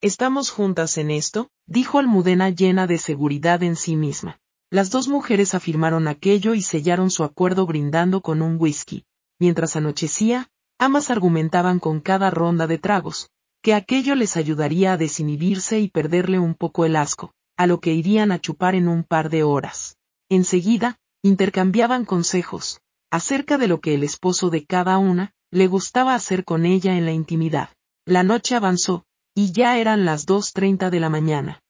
¿Estamos 0.00 0.50
juntas 0.50 0.98
en 0.98 1.10
esto? 1.10 1.50
dijo 1.66 1.98
Almudena 1.98 2.50
llena 2.50 2.86
de 2.86 2.98
seguridad 2.98 3.62
en 3.62 3.76
sí 3.76 3.96
misma. 3.96 4.40
Las 4.70 4.90
dos 4.90 5.06
mujeres 5.06 5.54
afirmaron 5.54 6.08
aquello 6.08 6.54
y 6.54 6.62
sellaron 6.62 7.10
su 7.10 7.24
acuerdo 7.24 7.66
brindando 7.66 8.22
con 8.22 8.42
un 8.42 8.56
whisky. 8.58 9.04
Mientras 9.38 9.76
anochecía, 9.76 10.48
ambas 10.78 11.10
argumentaban 11.10 11.78
con 11.78 12.00
cada 12.00 12.30
ronda 12.30 12.66
de 12.66 12.78
tragos, 12.78 13.28
que 13.62 13.74
aquello 13.74 14.14
les 14.14 14.36
ayudaría 14.36 14.94
a 14.94 14.96
desinhibirse 14.96 15.78
y 15.78 15.88
perderle 15.88 16.38
un 16.38 16.54
poco 16.54 16.84
el 16.84 16.96
asco, 16.96 17.32
a 17.56 17.66
lo 17.66 17.80
que 17.80 17.92
irían 17.92 18.32
a 18.32 18.40
chupar 18.40 18.74
en 18.74 18.88
un 18.88 19.04
par 19.04 19.30
de 19.30 19.42
horas. 19.42 19.96
Enseguida, 20.28 20.98
intercambiaban 21.22 22.04
consejos, 22.04 22.80
acerca 23.12 23.58
de 23.58 23.68
lo 23.68 23.80
que 23.80 23.94
el 23.94 24.04
esposo 24.04 24.48
de 24.48 24.64
cada 24.64 24.96
una, 24.96 25.34
le 25.50 25.66
gustaba 25.66 26.14
hacer 26.14 26.46
con 26.46 26.64
ella 26.64 26.96
en 26.96 27.04
la 27.04 27.12
intimidad. 27.12 27.68
La 28.06 28.22
noche 28.22 28.54
avanzó, 28.54 29.04
y 29.34 29.52
ya 29.52 29.76
eran 29.76 30.06
las 30.06 30.24
dos 30.24 30.54
treinta 30.54 30.88
de 30.88 30.98
la 30.98 31.10
mañana. 31.10 31.60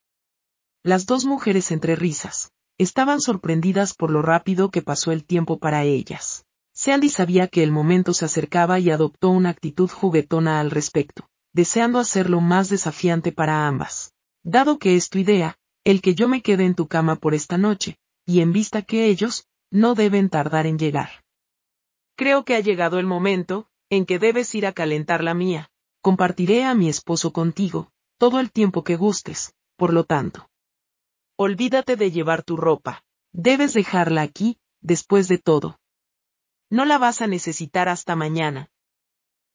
Las 0.85 1.05
dos 1.05 1.25
mujeres 1.25 1.73
entre 1.73 1.97
risas, 1.97 2.53
estaban 2.79 3.21
sorprendidas 3.21 3.93
por 3.95 4.13
lo 4.13 4.23
rápido 4.23 4.71
que 4.71 4.83
pasó 4.83 5.11
el 5.11 5.25
tiempo 5.25 5.59
para 5.59 5.83
ellas. 5.83 6.45
Sandy 6.75 7.09
sabía 7.09 7.49
que 7.49 7.65
el 7.65 7.73
momento 7.73 8.15
se 8.15 8.25
acercaba 8.25 8.79
y 8.79 8.91
adoptó 8.91 9.31
una 9.31 9.51
actitud 9.51 9.91
juguetona 9.91 10.61
al 10.61 10.71
respecto, 10.71 11.29
deseando 11.53 11.99
hacerlo 11.99 12.41
más 12.41 12.69
desafiante 12.69 13.33
para 13.33 13.67
ambas. 13.67 14.13
Dado 14.45 14.79
que 14.79 14.95
es 14.95 15.11
tu 15.11 15.19
idea, 15.19 15.57
el 15.83 16.03
que 16.03 16.15
yo 16.15 16.29
me 16.29 16.41
quede 16.41 16.67
en 16.67 16.77
tu 16.77 16.87
cama 16.87 17.17
por 17.17 17.35
esta 17.35 17.59
noche, 17.59 17.97
y 18.25 18.43
en 18.43 18.53
vista 18.53 18.83
que 18.83 19.07
ellos, 19.07 19.49
no 19.73 19.97
deben 19.97 20.29
tardar 20.29 20.67
en 20.67 20.79
llegar. 20.79 21.22
Creo 22.17 22.45
que 22.45 22.55
ha 22.57 22.61
llegado 22.61 22.99
el 22.99 23.07
momento, 23.07 23.69
en 23.91 24.07
que 24.07 24.19
debes 24.19 24.55
ir 24.55 24.67
a 24.67 24.73
calentar 24.73 25.23
la 25.23 25.35
mía. 25.35 25.71
Compartiré 26.01 26.65
a 26.65 26.75
mi 26.75 26.89
esposo 26.89 27.33
contigo, 27.33 27.93
todo 28.19 28.41
el 28.41 28.51
tiempo 28.51 28.85
que 28.85 28.97
gustes, 28.97 29.55
por 29.77 29.93
lo 29.93 30.05
tanto. 30.05 30.49
Olvídate 31.37 31.97
de 31.97 32.11
llevar 32.11 32.43
tu 32.43 32.57
ropa. 32.57 33.05
Debes 33.33 33.73
dejarla 33.75 34.23
aquí, 34.23 34.59
después 34.81 35.29
de 35.29 35.39
todo. 35.39 35.79
No 36.71 36.85
la 36.85 36.99
vas 36.99 37.23
a 37.23 37.27
necesitar 37.27 37.89
hasta 37.89 38.17
mañana. 38.17 38.71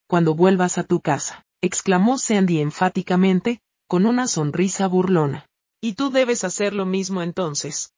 Cuando 0.08 0.36
vuelvas 0.36 0.78
a 0.78 0.84
tu 0.84 1.02
casa, 1.02 1.46
exclamó 1.62 2.18
Sandy 2.18 2.62
enfáticamente, 2.62 3.62
con 3.88 4.06
una 4.06 4.28
sonrisa 4.28 4.88
burlona. 4.88 5.50
Y 5.82 5.94
tú 5.94 6.10
debes 6.10 6.44
hacer 6.44 6.74
lo 6.74 6.86
mismo 6.86 7.22
entonces. 7.22 7.94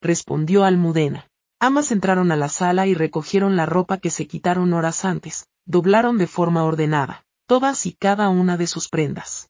Respondió 0.00 0.64
Almudena. 0.64 1.28
Ambas 1.58 1.90
entraron 1.90 2.32
a 2.32 2.36
la 2.36 2.48
sala 2.48 2.86
y 2.86 2.94
recogieron 2.94 3.56
la 3.56 3.64
ropa 3.64 3.96
que 3.96 4.10
se 4.10 4.26
quitaron 4.26 4.74
horas 4.74 5.04
antes, 5.04 5.48
doblaron 5.64 6.18
de 6.18 6.26
forma 6.26 6.64
ordenada, 6.64 7.24
todas 7.46 7.86
y 7.86 7.92
cada 7.92 8.28
una 8.28 8.58
de 8.58 8.66
sus 8.66 8.88
prendas. 8.88 9.48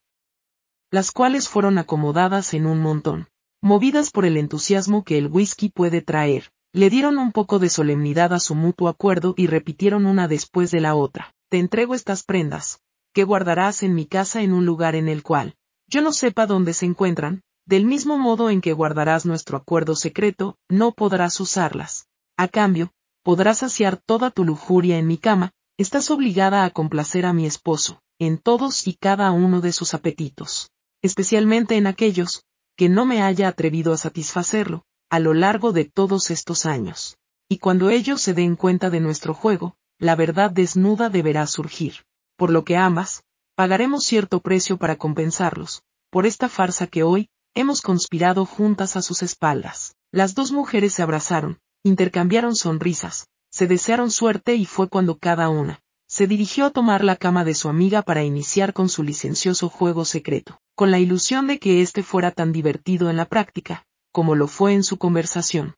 Las 0.90 1.10
cuales 1.10 1.48
fueron 1.48 1.78
acomodadas 1.78 2.54
en 2.54 2.66
un 2.66 2.80
montón. 2.80 3.28
Movidas 3.60 4.10
por 4.10 4.24
el 4.24 4.36
entusiasmo 4.36 5.02
que 5.02 5.18
el 5.18 5.26
whisky 5.26 5.68
puede 5.68 6.00
traer, 6.00 6.52
le 6.72 6.90
dieron 6.90 7.18
un 7.18 7.32
poco 7.32 7.58
de 7.58 7.70
solemnidad 7.70 8.32
a 8.32 8.38
su 8.38 8.54
mutuo 8.54 8.88
acuerdo 8.88 9.34
y 9.36 9.48
repitieron 9.48 10.06
una 10.06 10.28
después 10.28 10.70
de 10.70 10.80
la 10.80 10.94
otra. 10.94 11.34
Te 11.48 11.58
entrego 11.58 11.94
estas 11.94 12.22
prendas, 12.22 12.80
que 13.12 13.24
guardarás 13.24 13.82
en 13.82 13.94
mi 13.94 14.06
casa 14.06 14.42
en 14.42 14.52
un 14.52 14.64
lugar 14.64 14.94
en 14.94 15.08
el 15.08 15.24
cual, 15.24 15.56
yo 15.88 16.02
no 16.02 16.12
sepa 16.12 16.46
dónde 16.46 16.74
se 16.74 16.86
encuentran, 16.86 17.42
del 17.66 17.84
mismo 17.84 18.16
modo 18.16 18.48
en 18.48 18.60
que 18.60 18.72
guardarás 18.72 19.26
nuestro 19.26 19.56
acuerdo 19.56 19.96
secreto, 19.96 20.56
no 20.68 20.92
podrás 20.92 21.40
usarlas. 21.40 22.06
A 22.36 22.46
cambio, 22.46 22.92
podrás 23.24 23.58
saciar 23.58 23.96
toda 23.96 24.30
tu 24.30 24.44
lujuria 24.44 24.98
en 24.98 25.08
mi 25.08 25.18
cama, 25.18 25.50
estás 25.76 26.10
obligada 26.12 26.64
a 26.64 26.70
complacer 26.70 27.26
a 27.26 27.32
mi 27.32 27.44
esposo, 27.44 28.00
en 28.20 28.38
todos 28.38 28.86
y 28.86 28.94
cada 28.94 29.32
uno 29.32 29.60
de 29.60 29.72
sus 29.72 29.94
apetitos, 29.94 30.70
especialmente 31.02 31.76
en 31.76 31.88
aquellos, 31.88 32.44
que 32.76 32.88
no 32.88 33.04
me 33.04 33.20
haya 33.22 33.48
atrevido 33.48 33.92
a 33.92 33.96
satisfacerlo, 33.96 34.84
a 35.10 35.18
lo 35.18 35.34
largo 35.34 35.72
de 35.72 35.84
todos 35.84 36.30
estos 36.30 36.66
años. 36.66 37.18
Y 37.48 37.58
cuando 37.58 37.90
ellos 37.90 38.20
se 38.20 38.32
den 38.32 38.54
cuenta 38.54 38.90
de 38.90 39.00
nuestro 39.00 39.34
juego, 39.34 39.74
la 39.98 40.14
verdad 40.14 40.50
desnuda 40.52 41.08
deberá 41.08 41.46
surgir. 41.46 42.04
Por 42.36 42.50
lo 42.50 42.64
que 42.64 42.76
ambas, 42.76 43.24
pagaremos 43.56 44.04
cierto 44.04 44.40
precio 44.40 44.76
para 44.76 44.96
compensarlos, 44.96 45.82
por 46.10 46.26
esta 46.26 46.48
farsa 46.48 46.86
que 46.86 47.02
hoy, 47.02 47.28
hemos 47.56 47.80
conspirado 47.80 48.44
juntas 48.44 48.96
a 48.96 49.02
sus 49.02 49.22
espaldas. 49.22 49.96
Las 50.12 50.34
dos 50.34 50.52
mujeres 50.52 50.92
se 50.92 51.02
abrazaron, 51.02 51.58
intercambiaron 51.82 52.54
sonrisas, 52.54 53.28
se 53.50 53.66
desearon 53.66 54.10
suerte 54.10 54.54
y 54.56 54.66
fue 54.66 54.88
cuando 54.88 55.16
cada 55.18 55.48
una 55.48 55.80
se 56.06 56.26
dirigió 56.26 56.66
a 56.66 56.70
tomar 56.70 57.02
la 57.02 57.16
cama 57.16 57.44
de 57.44 57.54
su 57.54 57.68
amiga 57.68 58.02
para 58.02 58.22
iniciar 58.22 58.74
con 58.74 58.88
su 58.88 59.02
licencioso 59.02 59.70
juego 59.70 60.04
secreto, 60.04 60.60
con 60.76 60.90
la 60.90 61.00
ilusión 61.00 61.48
de 61.48 61.58
que 61.58 61.80
éste 61.80 62.02
fuera 62.04 62.30
tan 62.30 62.52
divertido 62.52 63.10
en 63.10 63.16
la 63.16 63.24
práctica, 63.24 63.84
como 64.12 64.36
lo 64.36 64.46
fue 64.46 64.74
en 64.74 64.84
su 64.84 64.98
conversación. 64.98 65.74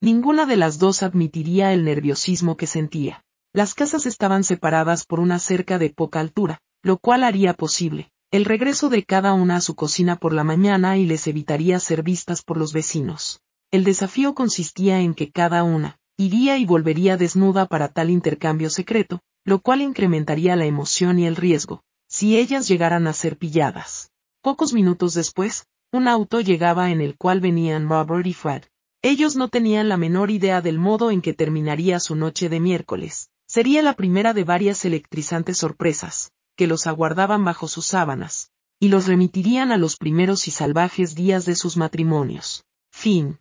Ninguna 0.00 0.46
de 0.46 0.56
las 0.56 0.78
dos 0.78 1.02
admitiría 1.02 1.72
el 1.72 1.84
nerviosismo 1.84 2.56
que 2.56 2.66
sentía. 2.66 3.22
Las 3.52 3.74
casas 3.74 4.06
estaban 4.06 4.42
separadas 4.42 5.04
por 5.04 5.20
una 5.20 5.38
cerca 5.38 5.78
de 5.78 5.90
poca 5.90 6.18
altura, 6.18 6.60
lo 6.82 6.96
cual 6.98 7.22
haría 7.22 7.52
posible 7.52 8.10
el 8.30 8.44
regreso 8.44 8.90
de 8.90 9.04
cada 9.04 9.32
una 9.32 9.56
a 9.56 9.60
su 9.62 9.74
cocina 9.74 10.16
por 10.16 10.34
la 10.34 10.44
mañana 10.44 10.98
y 10.98 11.06
les 11.06 11.26
evitaría 11.26 11.80
ser 11.80 12.02
vistas 12.02 12.42
por 12.42 12.58
los 12.58 12.74
vecinos. 12.74 13.40
El 13.70 13.84
desafío 13.84 14.34
consistía 14.34 15.00
en 15.00 15.14
que 15.14 15.30
cada 15.30 15.62
una 15.62 15.98
iría 16.18 16.58
y 16.58 16.66
volvería 16.66 17.16
desnuda 17.16 17.64
para 17.66 17.88
tal 17.88 18.10
intercambio 18.10 18.68
secreto, 18.68 19.20
lo 19.44 19.60
cual 19.60 19.80
incrementaría 19.80 20.56
la 20.56 20.66
emoción 20.66 21.18
y 21.18 21.26
el 21.26 21.36
riesgo, 21.36 21.82
si 22.06 22.36
ellas 22.36 22.68
llegaran 22.68 23.06
a 23.06 23.14
ser 23.14 23.38
pilladas. 23.38 24.10
Pocos 24.42 24.74
minutos 24.74 25.14
después, 25.14 25.64
un 25.90 26.06
auto 26.06 26.42
llegaba 26.42 26.90
en 26.90 27.00
el 27.00 27.16
cual 27.16 27.40
venían 27.40 27.88
Robert 27.88 28.26
y 28.26 28.34
Fred. 28.34 28.64
Ellos 29.00 29.36
no 29.36 29.48
tenían 29.48 29.88
la 29.88 29.96
menor 29.96 30.30
idea 30.30 30.60
del 30.60 30.78
modo 30.78 31.10
en 31.10 31.22
que 31.22 31.32
terminaría 31.32 31.98
su 31.98 32.14
noche 32.14 32.50
de 32.50 32.60
miércoles. 32.60 33.30
Sería 33.46 33.80
la 33.80 33.94
primera 33.94 34.34
de 34.34 34.44
varias 34.44 34.84
electrizantes 34.84 35.56
sorpresas, 35.56 36.32
que 36.58 36.66
los 36.66 36.88
aguardaban 36.88 37.44
bajo 37.44 37.68
sus 37.68 37.86
sábanas, 37.86 38.50
y 38.80 38.88
los 38.88 39.06
remitirían 39.06 39.70
a 39.70 39.78
los 39.78 39.96
primeros 39.96 40.48
y 40.48 40.50
salvajes 40.50 41.14
días 41.14 41.46
de 41.46 41.54
sus 41.54 41.76
matrimonios. 41.76 42.64
Fin. 42.90 43.38